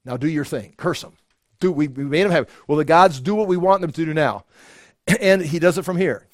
[0.04, 0.74] now do your thing.
[0.78, 1.14] Curse them.
[1.60, 2.50] Do we, we made them happy.
[2.68, 4.46] Well, the gods do what we want them to do now,
[5.20, 6.28] and he does it from here,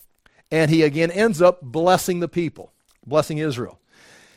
[0.50, 2.72] and he again ends up blessing the people,
[3.06, 3.80] blessing Israel.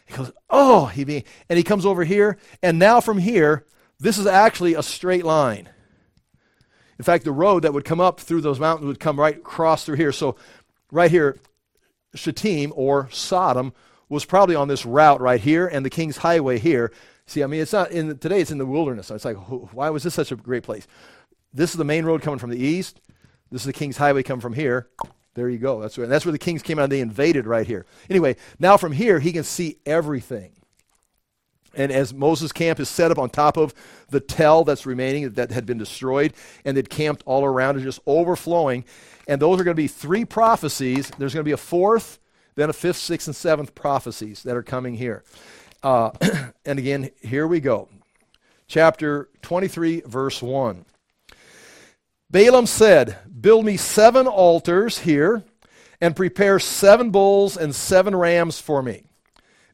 [0.07, 3.65] He goes, oh, he be, and he comes over here, and now from here,
[3.99, 5.69] this is actually a straight line.
[6.99, 9.85] In fact, the road that would come up through those mountains would come right across
[9.85, 10.13] through here.
[10.13, 10.37] So,
[10.93, 11.39] right here,
[12.15, 13.73] Shittim or Sodom
[14.09, 16.93] was probably on this route right here, and the King's Highway here.
[17.27, 19.07] See, I mean, it's not in today; it's in the wilderness.
[19.07, 19.37] So it's like,
[19.73, 20.87] why was this such a great place?
[21.53, 23.01] This is the main road coming from the east.
[23.51, 24.89] This is the King's Highway coming from here.
[25.35, 25.81] There you go.
[25.81, 26.91] That's where, that's where the kings came out.
[26.91, 27.87] They invaded right here.
[28.09, 30.53] Anyway, now from here, he can see everything.
[31.77, 33.75] And as Moses' camp is set up on top of
[34.11, 36.33] the tell that's remaining that had been destroyed,
[36.65, 38.85] and they'd camped all around it, just overflowing.
[39.27, 41.11] And those are going to be three prophecies.
[41.19, 42.21] There's going to be a fourth,
[42.55, 45.25] then a fifth, sixth, and seventh prophecies that are coming here.
[45.85, 46.11] Uh,
[46.65, 47.89] and again, here we go.
[48.67, 50.87] Chapter 23, verse 1.
[52.31, 55.45] Balaam said, Build me seven altars here
[56.01, 59.05] and prepare seven bulls and seven rams for me.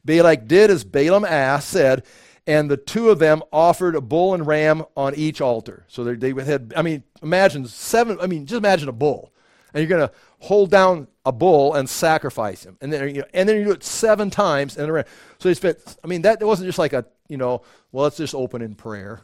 [0.03, 2.03] Balak did as Balaam asked, said,
[2.45, 5.85] and the two of them offered a bull and ram on each altar.
[5.87, 9.31] So they, had, I mean, imagine seven, I mean, just imagine a bull.
[9.73, 12.75] And you're going to hold down a bull and sacrifice him.
[12.81, 14.75] And then, you know, and then you do it seven times.
[14.75, 15.05] And
[15.37, 17.61] so they spent, I mean, that wasn't just like a, you know,
[17.91, 19.21] well, let's just open in prayer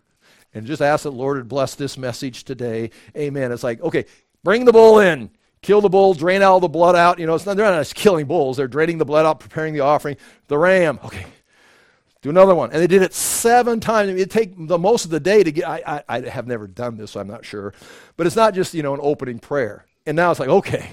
[0.54, 2.92] and just ask the Lord would bless this message today.
[3.16, 3.52] Amen.
[3.52, 4.06] It's like, okay,
[4.44, 5.32] bring the bull in.
[5.64, 7.18] Kill the bull, drain all the blood out.
[7.18, 8.58] You know, it's not, they're not just killing bulls.
[8.58, 10.18] They're draining the blood out, preparing the offering.
[10.50, 11.26] The ram, okay,
[12.22, 12.72] do another one.
[12.72, 14.12] And they did it seven times.
[14.12, 16.96] It'd take the most of the day to get, I, I, I have never done
[16.96, 17.74] this, so I'm not sure.
[18.18, 19.88] But it's not just, you know, an opening prayer.
[20.06, 20.92] And now it's like, okay,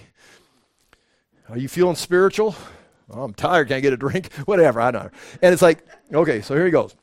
[1.48, 2.54] are you feeling spiritual?
[3.10, 3.68] Oh, I'm tired.
[3.68, 4.32] Can't get a drink.
[4.44, 4.80] Whatever.
[4.80, 5.10] I don't know.
[5.42, 6.94] And it's like, okay, so here he goes.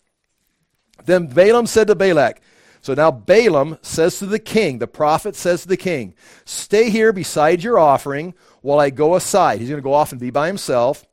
[1.06, 2.42] Then Balaam said to Balak,
[2.82, 6.16] so now Balaam says to the king, the prophet says to the king,
[6.46, 9.60] Stay here beside your offering while I go aside.
[9.60, 11.06] He's going to go off and be by himself.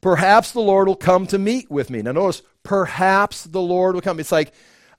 [0.00, 2.00] Perhaps the Lord will come to meet with me.
[2.00, 4.20] Now notice, perhaps the Lord will come.
[4.20, 4.54] It's like,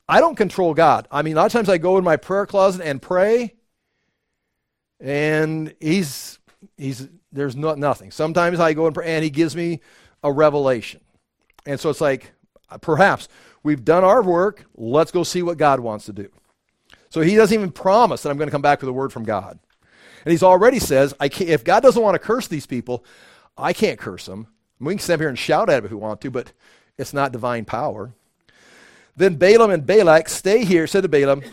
[0.07, 1.07] I don't control God.
[1.09, 3.55] I mean, a lot of times I go in my prayer closet and pray,
[4.99, 6.37] and he's,
[6.77, 8.11] he's, there's no, nothing.
[8.11, 9.81] Sometimes I go and pray, and he gives me
[10.23, 11.01] a revelation.
[11.65, 12.31] And so it's like,
[12.81, 13.27] perhaps.
[13.63, 14.65] We've done our work.
[14.75, 16.29] Let's go see what God wants to do.
[17.09, 19.23] So he doesn't even promise that I'm going to come back with a word from
[19.23, 19.59] God.
[20.25, 23.05] And he's already says, I can't, if God doesn't want to curse these people,
[23.57, 24.47] I can't curse them.
[24.79, 26.53] We can stand here and shout at him if we want to, but
[26.97, 28.13] it's not divine power.
[29.15, 31.43] Then Balaam and Balak stay here, said to Balaam,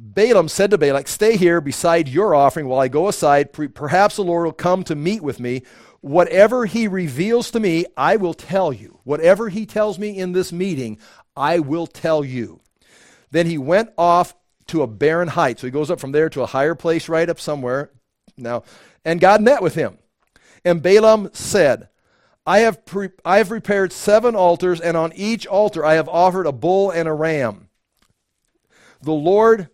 [0.00, 3.52] Balaam said to Balak, Stay here beside your offering while I go aside.
[3.52, 5.62] Perhaps the Lord will come to meet with me.
[6.00, 9.00] Whatever he reveals to me, I will tell you.
[9.02, 10.98] Whatever he tells me in this meeting,
[11.36, 12.60] I will tell you.
[13.32, 14.36] Then he went off
[14.68, 15.58] to a barren height.
[15.58, 17.90] So he goes up from there to a higher place right up somewhere.
[18.36, 18.62] Now,
[19.04, 19.98] and God met with him.
[20.64, 21.88] And Balaam said,
[22.46, 26.46] I have, pre- I have prepared seven altars, and on each altar I have offered
[26.46, 27.68] a bull and a ram.
[29.02, 29.68] The Lord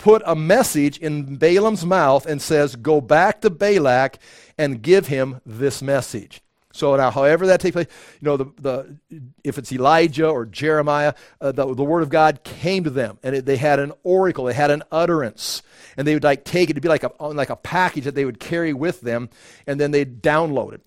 [0.00, 4.18] put a message in Balaam's mouth and says, Go back to Balak
[4.58, 6.42] and give him this message.
[6.72, 7.88] So now, however that takes place,
[8.20, 8.96] you know, the, the,
[9.42, 13.34] if it's Elijah or Jeremiah, uh, the, the word of God came to them, and
[13.34, 15.62] it, they had an oracle, they had an utterance,
[15.96, 18.24] and they would like take it to be like a like a package that they
[18.24, 19.30] would carry with them,
[19.66, 20.82] and then they'd download it,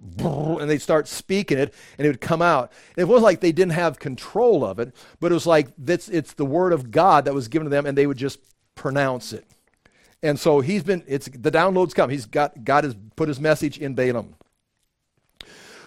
[0.59, 2.71] and they'd start speaking it, and it would come out.
[2.95, 6.07] And it wasn't like they didn't have control of it, but it was like that's
[6.07, 8.39] it's the word of God that was given to them, and they would just
[8.75, 9.45] pronounce it.
[10.21, 12.09] And so he's been, it's the downloads come.
[12.09, 14.35] He's got, God has put his message in Balaam.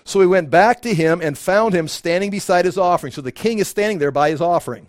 [0.05, 3.13] So he went back to him and found him standing beside his offering.
[3.13, 4.89] So the king is standing there by his offering.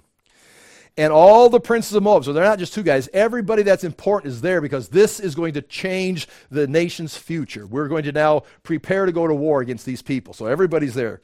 [0.97, 4.33] And all the princes of Moab, so they're not just two guys, everybody that's important
[4.33, 7.67] is there because this is going to change the nation's future.
[7.67, 10.33] We're going to now prepare to go to war against these people.
[10.33, 11.21] So everybody's there.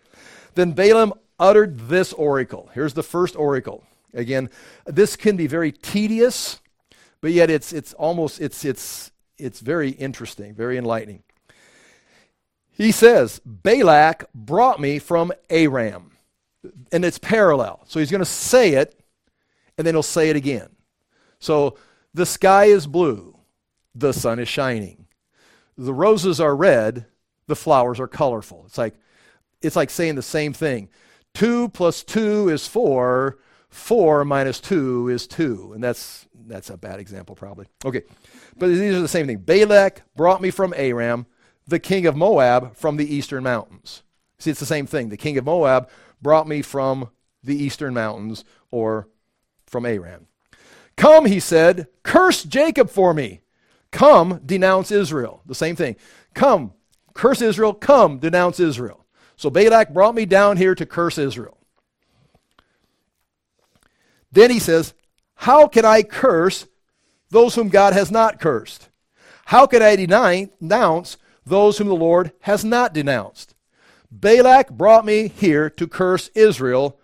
[0.53, 2.69] Then Balaam uttered this oracle.
[2.73, 3.83] Here's the first oracle.
[4.13, 4.49] Again,
[4.85, 6.61] this can be very tedious
[7.23, 11.23] but yet it's, it's almost, it's, it's, it's very interesting, very enlightening.
[12.69, 16.11] He says, Balak brought me from Aram.
[16.91, 17.79] And it's parallel.
[17.87, 19.01] So he's going to say it,
[19.77, 20.67] and then he'll say it again.
[21.39, 21.77] So
[22.13, 23.37] the sky is blue,
[23.95, 25.05] the sun is shining.
[25.77, 27.05] The roses are red,
[27.47, 28.65] the flowers are colorful.
[28.65, 28.95] It's like,
[29.61, 30.89] it's like saying the same thing.
[31.33, 33.37] Two plus two is four,
[33.69, 35.71] four minus two is two.
[35.73, 37.67] And that's that's a bad example, probably.
[37.85, 38.03] Okay,
[38.57, 39.37] but these are the same thing.
[39.37, 41.25] Balak brought me from Aram.
[41.67, 44.03] the king of Moab from the eastern mountains.
[44.37, 45.09] See, it's the same thing.
[45.09, 45.89] The king of Moab
[46.21, 47.09] brought me from
[47.43, 49.07] the eastern mountains or
[49.65, 50.27] from Aram.
[50.95, 53.41] Come, he said, curse Jacob for me.
[53.91, 55.41] Come, denounce Israel.
[55.45, 55.95] The same thing.
[56.33, 56.73] Come,
[57.13, 57.73] curse Israel.
[57.73, 59.05] Come, denounce Israel.
[59.35, 61.57] So Balak brought me down here to curse Israel.
[64.31, 64.93] Then he says,
[65.43, 66.67] How can I curse
[67.29, 68.87] those whom God has not cursed?
[69.43, 73.53] How can I denounce those whom the Lord has not denounced?
[74.09, 76.97] Balak brought me here to curse Israel,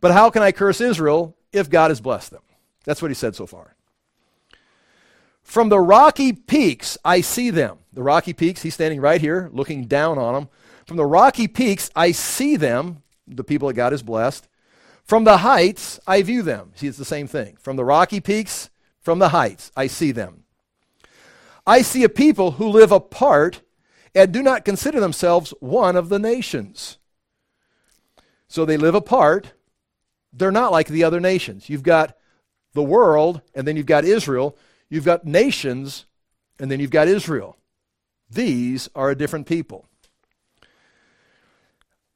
[0.00, 2.42] but how can I curse Israel if God has blessed them?
[2.84, 3.74] That's what he said so far.
[5.42, 7.78] From the rocky peaks, I see them.
[7.92, 10.48] The rocky peaks, he's standing right here looking down on them.
[10.86, 14.46] From the rocky peaks, I see them, the people that God has blessed.
[15.06, 16.72] From the heights, I view them.
[16.74, 17.56] See, it's the same thing.
[17.60, 20.42] From the rocky peaks, from the heights, I see them.
[21.64, 23.62] I see a people who live apart
[24.16, 26.98] and do not consider themselves one of the nations.
[28.48, 29.52] So they live apart.
[30.32, 31.70] They're not like the other nations.
[31.70, 32.16] You've got
[32.72, 34.56] the world, and then you've got Israel.
[34.88, 36.06] You've got nations,
[36.58, 37.56] and then you've got Israel.
[38.28, 39.86] These are a different people.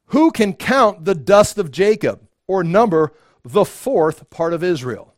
[0.06, 3.12] Who can count the dust of Jacob or number
[3.44, 5.14] the fourth part of Israel?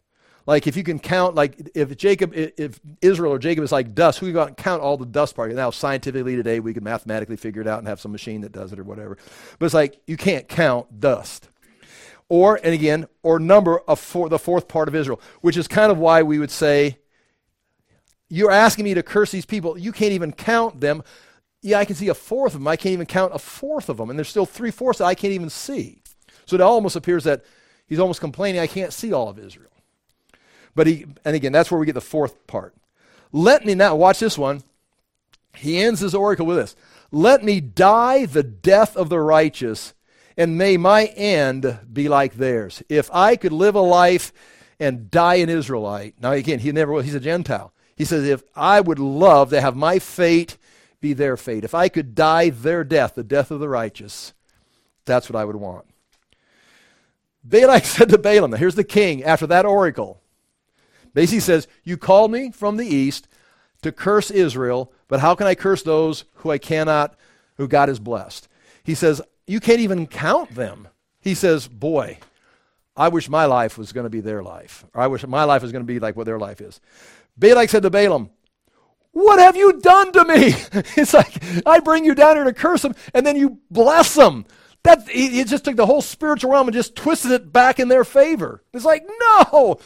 [0.47, 4.19] Like if you can count, like if Jacob, if Israel or Jacob is like dust,
[4.19, 5.57] who can count all the dust particles?
[5.57, 8.73] Now scientifically today we can mathematically figure it out and have some machine that does
[8.73, 9.17] it or whatever.
[9.59, 11.49] But it's like you can't count dust.
[12.29, 15.91] Or, and again, or number of four, the fourth part of Israel, which is kind
[15.91, 16.99] of why we would say,
[18.29, 19.79] you're asking me to curse these people.
[19.79, 21.03] You can't even count them.
[21.61, 22.69] Yeah, I can see a fourth of them.
[22.69, 24.11] I can't even count a fourth of them.
[24.11, 26.02] And there's still three fourths that I can't even see.
[26.47, 27.45] So it almost appears that
[27.87, 29.71] he's almost complaining, I can't see all of Israel.
[30.75, 32.75] But he, and again, that's where we get the fourth part.
[33.33, 34.63] Let me now, watch this one.
[35.57, 36.77] He ends his oracle with this
[37.11, 39.95] Let me die the death of the righteous,
[40.37, 42.83] and may my end be like theirs.
[42.89, 44.33] If I could live a life
[44.81, 47.73] and die an Israelite, now again, he never was, he's a Gentile.
[47.95, 50.57] He says, if I would love to have my fate
[51.01, 54.33] be their fate, if I could die their death, the death of the righteous,
[55.05, 55.85] that's what I would want.
[57.45, 60.21] Balak said to Balaam, here's the king after that oracle.
[61.15, 63.29] Basically says, You called me from the east
[63.83, 67.17] to curse Israel, but how can I curse those who I cannot,
[67.57, 68.49] who God has blessed?
[68.83, 70.89] He says, You can't even count them.
[71.21, 72.19] He says, Boy,
[72.97, 74.85] I wish my life was going to be their life.
[74.95, 76.81] Or I wish my life was going to be like what their life is.
[77.37, 78.31] Balak said to Balaam,
[79.13, 80.55] What have you done to me?
[80.97, 84.47] it's like, I bring you down here to curse them, and then you bless them.
[84.85, 88.05] That, he just took the whole spiritual realm and just twisted it back in their
[88.05, 88.65] favor.
[88.73, 89.79] It's like, no,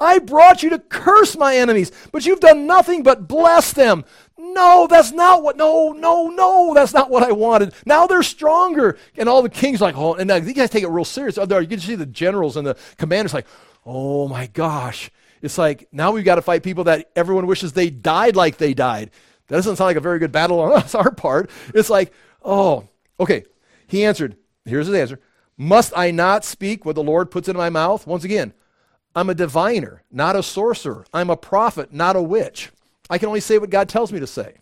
[0.00, 4.04] I brought you to curse my enemies, but you've done nothing but bless them.
[4.38, 7.74] No, that's not what, no, no, no, that's not what I wanted.
[7.84, 8.96] Now they're stronger.
[9.16, 11.36] And all the kings like, oh, and these guys take it real serious.
[11.36, 13.46] You can see the generals and the commanders like,
[13.84, 15.10] oh my gosh.
[15.42, 18.74] It's like, now we've got to fight people that everyone wishes they died like they
[18.74, 19.10] died.
[19.48, 21.50] That doesn't sound like a very good battle on us, our part.
[21.74, 22.88] It's like, oh,
[23.18, 23.44] okay.
[23.88, 25.18] He answered, here's his answer.
[25.56, 28.06] Must I not speak what the Lord puts into my mouth?
[28.06, 28.52] Once again,
[29.16, 31.04] I'm a diviner, not a sorcerer.
[31.12, 32.70] I'm a prophet, not a witch.
[33.10, 34.54] I can only say what God tells me to say.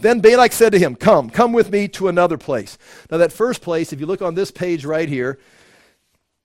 [0.00, 2.78] Then Balak said to him, Come, come with me to another place.
[3.10, 5.38] Now, that first place, if you look on this page right here,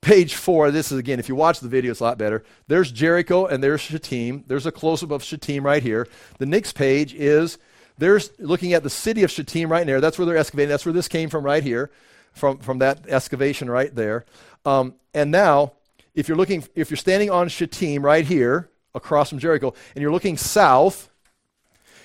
[0.00, 2.44] page four, this is again, if you watch the video, it's a lot better.
[2.66, 4.44] There's Jericho and there's Shittim.
[4.46, 6.06] There's a close up of Shittim right here.
[6.38, 7.58] The next page is
[7.98, 10.00] there's looking at the city of Shittim right there.
[10.00, 10.68] That's where they're excavating.
[10.68, 11.90] That's where this came from right here,
[12.32, 14.24] from, from that excavation right there.
[14.64, 15.72] Um, and now
[16.14, 20.12] if you're looking, if you're standing on Shittim right here across from Jericho, and you're
[20.12, 21.10] looking south,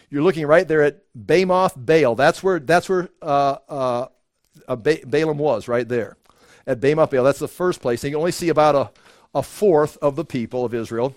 [0.09, 2.15] you're looking right there at Bamoth Baal.
[2.15, 4.07] That's where that's where uh, uh,
[4.75, 6.17] ba- Balaam was right there
[6.65, 7.23] at Bamoth Baal.
[7.23, 8.03] That's the first place.
[8.03, 8.91] And you can only see about a,
[9.35, 11.15] a fourth of the people of Israel.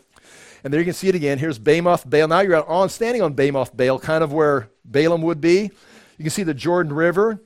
[0.64, 1.38] And there you can see it again.
[1.38, 2.28] Here's Bamoth Baal.
[2.28, 5.70] Now you're on standing on Bamoth Baal, kind of where Balaam would be.
[6.18, 7.42] You can see the Jordan River.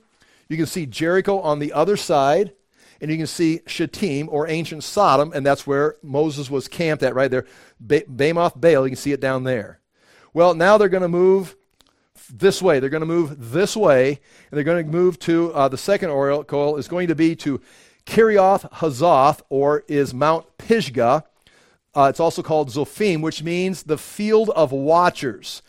[0.49, 2.53] You can see Jericho on the other side
[3.01, 7.15] and you can see Shittim or ancient Sodom, and that's where Moses was camped at
[7.15, 7.45] right there.
[7.79, 9.79] Ba- Bamoth Baal, you can see it down there.
[10.33, 11.55] Well, now they're going to move
[12.31, 12.79] this way.
[12.79, 16.09] They're going to move this way, and they're going to move to uh, the second
[16.09, 17.61] oracle is going to be to
[18.05, 21.23] Kiriath Huzoth, or is Mount Pisgah.
[21.95, 25.61] Uh, it's also called Zophim, which means the field of watchers.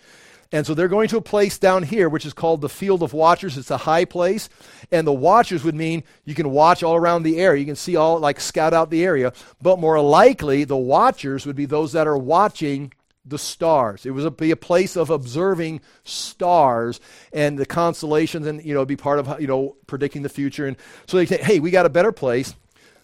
[0.50, 3.12] And so they're going to a place down here, which is called the Field of
[3.12, 3.58] Watchers.
[3.58, 4.48] It's a high place.
[4.90, 7.60] And the watchers would mean you can watch all around the area.
[7.60, 9.34] You can see all, like, scout out the area.
[9.60, 12.92] But more likely, the watchers would be those that are watching
[13.26, 14.06] the stars.
[14.06, 16.98] It a, be a place of observing stars
[17.32, 20.66] and the constellations, and you know, be part of you know predicting the future.
[20.66, 22.54] And so they say, "Hey, we got a better place."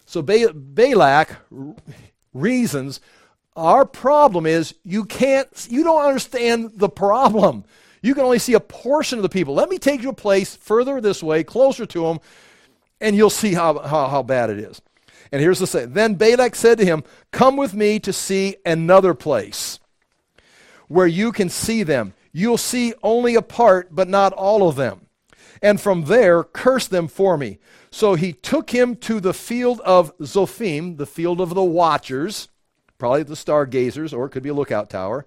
[0.05, 1.35] So ba- Balak
[2.35, 2.99] reasons
[3.55, 7.63] our problem is you can't, you don't understand the problem.
[8.01, 9.55] You can only see a portion of the people.
[9.55, 12.19] Let me take you a place further this way, closer to them,
[12.99, 14.81] and you'll see how, how, how bad it is.
[15.31, 15.85] And here's the say.
[15.85, 19.79] Then Balak said to him, Come with me to see another place
[20.87, 22.13] where you can see them.
[22.31, 25.04] You'll see only a part, but not all of them.
[25.65, 27.57] And from there, curse them for me.
[27.89, 32.49] So he took him to the field of Zophim, the field of the watchers,
[32.99, 35.25] probably the stargazers, or it could be a lookout tower,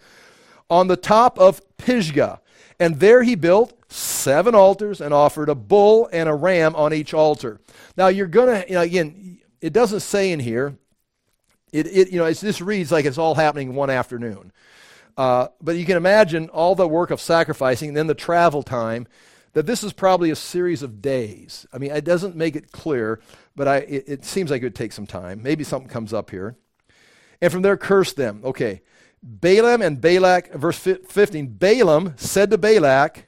[0.71, 2.41] on the top of Pisgah.
[2.79, 7.13] And there he built seven altars and offered a bull and a ram on each
[7.13, 7.61] altar.
[7.97, 10.79] Now you're going to, you know, again, it doesn't say in here,
[11.73, 14.53] it, it you know, just reads like it's all happening one afternoon.
[15.17, 19.09] Uh, but you can imagine all the work of sacrificing and then the travel time,
[19.59, 21.67] that this is probably a series of days.
[21.73, 23.19] I mean, it doesn't make it clear,
[23.57, 25.43] but I, it, it seems like it would take some time.
[25.43, 26.55] Maybe something comes up here.
[27.41, 28.41] And from there, curse them.
[28.45, 28.83] Okay.
[29.21, 31.49] Balaam and Balak, verse 15.
[31.55, 33.27] Balaam said to Balak,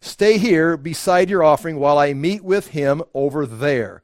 [0.00, 4.02] Stay here beside your offering while I meet with him over there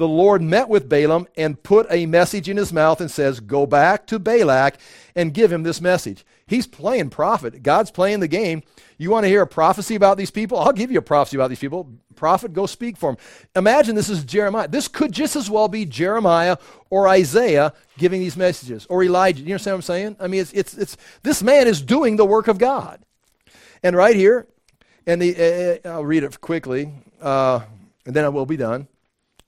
[0.00, 3.66] the Lord met with Balaam and put a message in his mouth and says, Go
[3.66, 4.78] back to Balak
[5.14, 6.24] and give him this message.
[6.46, 7.62] He's playing prophet.
[7.62, 8.62] God's playing the game.
[8.98, 10.58] You want to hear a prophecy about these people?
[10.58, 11.90] I'll give you a prophecy about these people.
[12.16, 13.18] Prophet, go speak for them.
[13.56, 14.68] Imagine this is Jeremiah.
[14.68, 16.56] This could just as well be Jeremiah
[16.90, 19.42] or Isaiah giving these messages, or Elijah.
[19.42, 20.16] You understand what I'm saying?
[20.20, 23.00] I mean, it's, it's, it's this man is doing the work of God.
[23.82, 24.46] And right here,
[25.06, 26.92] and the, uh, I'll read it quickly,
[27.22, 27.60] uh,
[28.04, 28.88] and then I will be done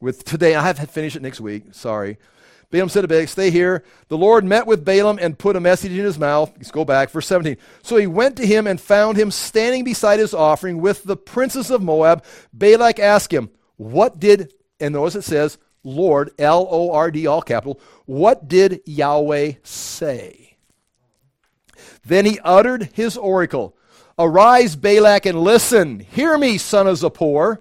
[0.00, 0.54] with today.
[0.54, 1.64] I have to finish it next week.
[1.72, 2.16] Sorry.
[2.72, 3.84] Balaam said to Balak, Stay here.
[4.08, 6.50] The Lord met with Balaam and put a message in his mouth.
[6.56, 7.10] Let's go back.
[7.10, 7.58] Verse 17.
[7.82, 11.70] So he went to him and found him standing beside his offering with the princes
[11.70, 12.24] of Moab.
[12.54, 17.42] Balak asked him, What did, and notice it says, Lord, L O R D, all
[17.42, 20.56] capital, what did Yahweh say?
[22.04, 23.76] Then he uttered his oracle
[24.18, 26.00] Arise, Balak, and listen.
[26.00, 27.58] Hear me, son of Zippor.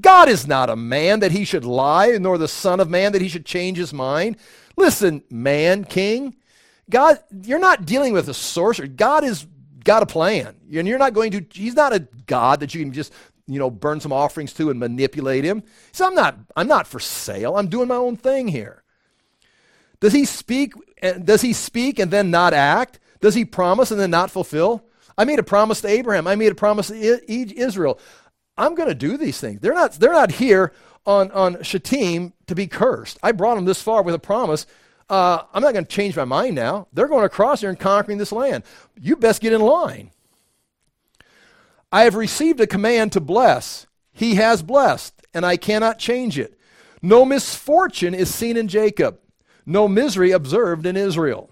[0.00, 3.22] God is not a man that he should lie, nor the Son of Man that
[3.22, 4.36] he should change his mind.
[4.76, 6.34] Listen, man, king,
[6.90, 8.86] God, you're not dealing with a sorcerer.
[8.86, 9.46] God has
[9.84, 10.56] got a plan.
[10.74, 13.12] And you're not going to, he's not a God that you can just,
[13.46, 15.62] you know, burn some offerings to and manipulate him.
[15.92, 17.56] So I'm not, I'm not for sale.
[17.56, 18.82] I'm doing my own thing here.
[20.00, 20.74] Does he speak,
[21.22, 22.98] does he speak and then not act?
[23.20, 24.84] Does he promise and then not fulfill?
[25.16, 26.26] I made a promise to Abraham.
[26.26, 28.00] I made a promise to Israel.
[28.56, 29.60] I'm going to do these things.
[29.60, 30.72] They're not, they're not here
[31.06, 33.18] on, on Shittim to be cursed.
[33.22, 34.66] I brought them this far with a promise.
[35.08, 36.88] Uh, I'm not going to change my mind now.
[36.92, 38.64] They're going across here and conquering this land.
[38.98, 40.10] You best get in line.
[41.92, 43.86] I have received a command to bless.
[44.12, 46.58] He has blessed, and I cannot change it.
[47.02, 49.18] No misfortune is seen in Jacob,
[49.66, 51.50] no misery observed in Israel.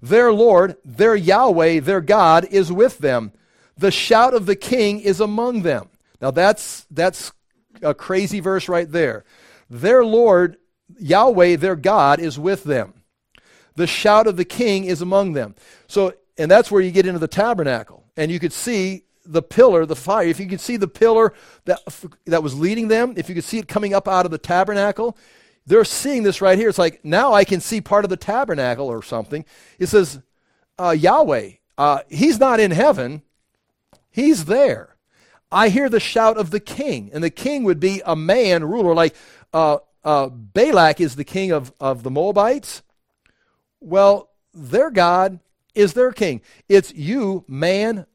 [0.00, 3.32] Their Lord, their Yahweh, their God is with them.
[3.76, 5.90] The shout of the king is among them.
[6.20, 7.32] Now that's that's
[7.82, 9.24] a crazy verse right there.
[9.68, 10.56] Their Lord,
[10.98, 12.94] Yahweh, their God, is with them.
[13.76, 15.54] The shout of the king is among them.
[15.86, 18.04] So, and that's where you get into the tabernacle.
[18.16, 20.26] And you could see the pillar, the fire.
[20.26, 21.32] If you could see the pillar
[21.64, 21.80] that,
[22.26, 25.16] that was leading them, if you could see it coming up out of the tabernacle,
[25.66, 26.68] they're seeing this right here.
[26.68, 29.44] It's like now I can see part of the tabernacle or something.
[29.78, 30.20] It says,
[30.78, 33.22] uh, Yahweh, uh, he's not in heaven,
[34.10, 34.96] he's there.
[35.52, 37.10] I hear the shout of the king.
[37.12, 39.14] And the king would be a man, ruler, like
[39.52, 42.82] uh, uh, Balak is the king of, of the Moabites.
[43.80, 45.40] Well, their God
[45.74, 46.40] is their king.
[46.68, 48.06] It's you, man,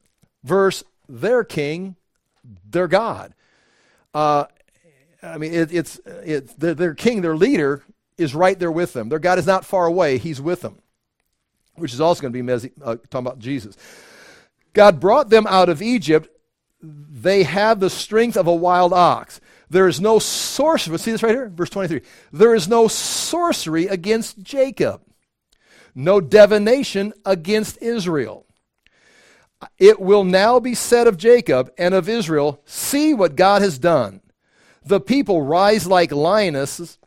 [0.44, 1.96] versus their king,
[2.68, 3.34] their God.
[4.14, 4.46] Uh,
[5.22, 7.82] I mean, it, it's, it's their, their king, their leader,
[8.16, 9.08] is right there with them.
[9.08, 10.78] Their God is not far away, He's with them,
[11.74, 13.76] which is also going to be uh, talking about Jesus.
[14.72, 16.28] God brought them out of Egypt
[16.80, 19.40] they have the strength of a wild ox.
[19.68, 20.98] There is no sorcery.
[20.98, 21.48] See this right here?
[21.48, 22.02] Verse 23.
[22.32, 25.02] There is no sorcery against Jacob,
[25.94, 28.46] no divination against Israel.
[29.78, 34.20] It will now be said of Jacob and of Israel See what God has done.
[34.84, 36.98] The people rise like lionesses,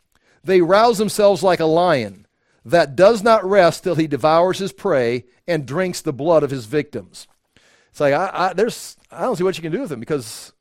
[0.44, 2.26] they rouse themselves like a lion
[2.64, 6.66] that does not rest till he devours his prey and drinks the blood of his
[6.66, 7.26] victims.
[7.90, 10.52] It's like, I, I, there's, I don't see what you can do with them because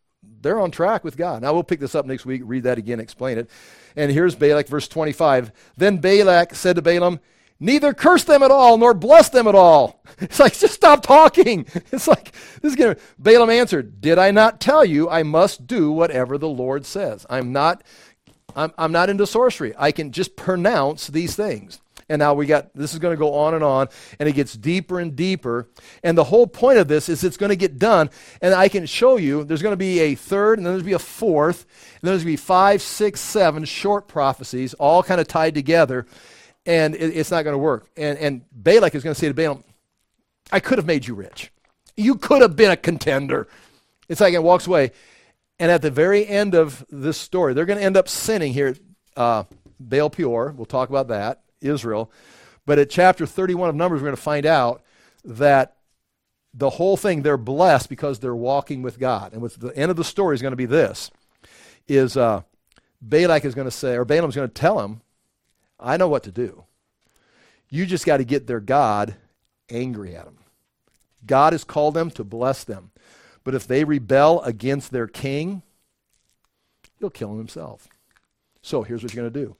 [0.41, 1.41] they're on track with God.
[1.41, 3.49] Now we'll pick this up next week, read that again, explain it.
[3.95, 5.51] And here's Balak, verse 25.
[5.77, 7.19] Then Balak said to Balaam,
[7.59, 10.03] neither curse them at all, nor bless them at all.
[10.21, 11.65] It's like, just stop talking.
[11.91, 12.31] It's like,
[12.61, 16.37] this is going to, Balaam answered, Did I not tell you I must do whatever
[16.37, 17.25] the Lord says?
[17.29, 17.83] I'm not,
[18.55, 19.73] I'm, I'm not into sorcery.
[19.77, 21.79] I can just pronounce these things.
[22.09, 23.87] And now we got, this is going to go on and on,
[24.19, 25.69] and it gets deeper and deeper.
[26.03, 28.09] And the whole point of this is it's going to get done.
[28.41, 30.93] And I can show you there's going to be a third, and then there's going
[30.93, 34.73] to be a fourth, and then there's going to be five, six, seven short prophecies,
[34.73, 36.07] all kind of tied together.
[36.65, 37.87] And it, it's not going to work.
[37.95, 39.63] And, and Balak is going to say to Balaam,
[40.51, 41.51] I could have made you rich.
[41.95, 43.47] You could have been a contender.
[44.07, 44.91] It's like it walks away.
[45.59, 48.75] And at the very end of this story, they're going to end up sinning here.
[49.15, 49.43] Uh,
[49.79, 51.41] Baal Peor, we'll talk about that.
[51.61, 52.11] Israel.
[52.65, 54.83] But at chapter 31 of Numbers, we're going to find out
[55.23, 55.75] that
[56.53, 59.33] the whole thing, they're blessed because they're walking with God.
[59.33, 61.11] And with the end of the story is going to be this,
[61.87, 62.41] is uh,
[63.01, 65.01] Balak is going to say, or Balaam's going to tell him,
[65.79, 66.65] I know what to do.
[67.69, 69.15] You just got to get their God
[69.69, 70.37] angry at them.
[71.25, 72.91] God has called them to bless them.
[73.43, 75.61] But if they rebel against their king,
[76.99, 77.87] he'll kill them himself.
[78.61, 79.55] So here's what you're going to do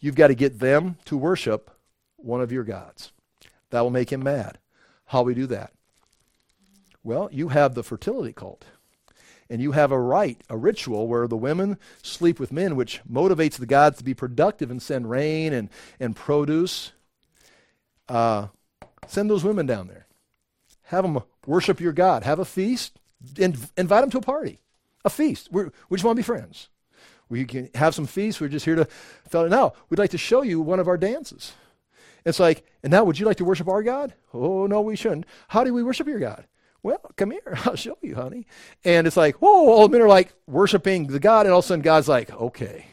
[0.00, 1.70] You've got to get them to worship
[2.16, 3.12] one of your gods.
[3.70, 4.58] That will make him mad.
[5.06, 5.72] How we do that?
[7.02, 8.64] Well, you have the fertility cult.
[9.50, 13.56] And you have a rite, a ritual where the women sleep with men, which motivates
[13.56, 15.68] the gods to be productive and send rain and,
[16.00, 16.92] and produce.
[18.08, 18.46] Uh,
[19.06, 20.06] send those women down there.
[20.84, 22.22] Have them worship your God.
[22.22, 22.98] Have a feast.
[23.38, 24.60] In, invite them to a party,
[25.04, 25.48] a feast.
[25.50, 26.68] We're, we just want to be friends.
[27.28, 28.40] We can have some feasts.
[28.40, 28.86] We're just here to
[29.28, 29.50] fill it.
[29.50, 31.52] Now, we'd like to show you one of our dances.
[32.24, 34.14] It's like, and now would you like to worship our God?
[34.32, 35.26] Oh, no, we shouldn't.
[35.48, 36.46] How do we worship your God?
[36.82, 37.58] Well, come here.
[37.64, 38.46] I'll show you, honey.
[38.84, 41.68] And it's like, whoa, all men are like worshiping the God, and all of a
[41.68, 42.86] sudden God's like, okay.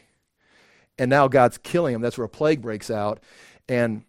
[0.98, 2.02] And now God's killing them.
[2.02, 3.20] That's where a plague breaks out.
[3.68, 4.04] And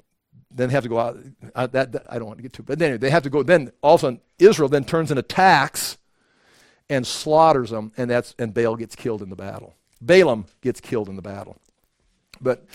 [0.54, 1.18] then they have to go out.
[1.56, 3.44] Uh, that, that, I don't want to get to, but then they have to go.
[3.44, 5.98] Then all of a sudden Israel then turns and attacks
[6.90, 9.76] and slaughters them, and that's and Baal gets killed in the battle.
[10.06, 11.58] Balaam gets killed in the battle.
[12.42, 12.66] But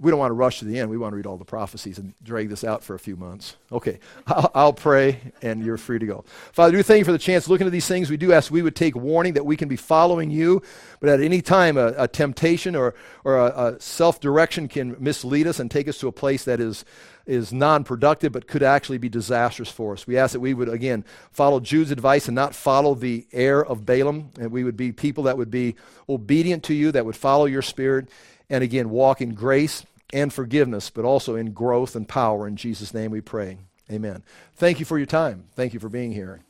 [0.00, 0.88] we don't want to rush to the end.
[0.88, 3.56] We want to read all the prophecies and drag this out for a few months.
[3.70, 6.24] Okay, I'll, pray and you're free to go.
[6.52, 8.08] Father, do thank you for the chance to look into these things.
[8.08, 10.62] We do ask we would take warning that we can be following you,
[11.00, 15.46] but at any time a, a temptation or, or a, a self direction can mislead
[15.46, 16.86] us and take us to a place that is,
[17.30, 20.06] is non productive but could actually be disastrous for us.
[20.06, 23.86] We ask that we would, again, follow Jude's advice and not follow the error of
[23.86, 25.76] Balaam, and we would be people that would be
[26.08, 28.08] obedient to you, that would follow your spirit
[28.50, 32.48] and again walk in grace and forgiveness, but also in growth and power.
[32.48, 33.58] In Jesus' name we pray.
[33.90, 34.22] Amen.
[34.56, 35.44] Thank you for your time.
[35.54, 36.40] Thank you for being here.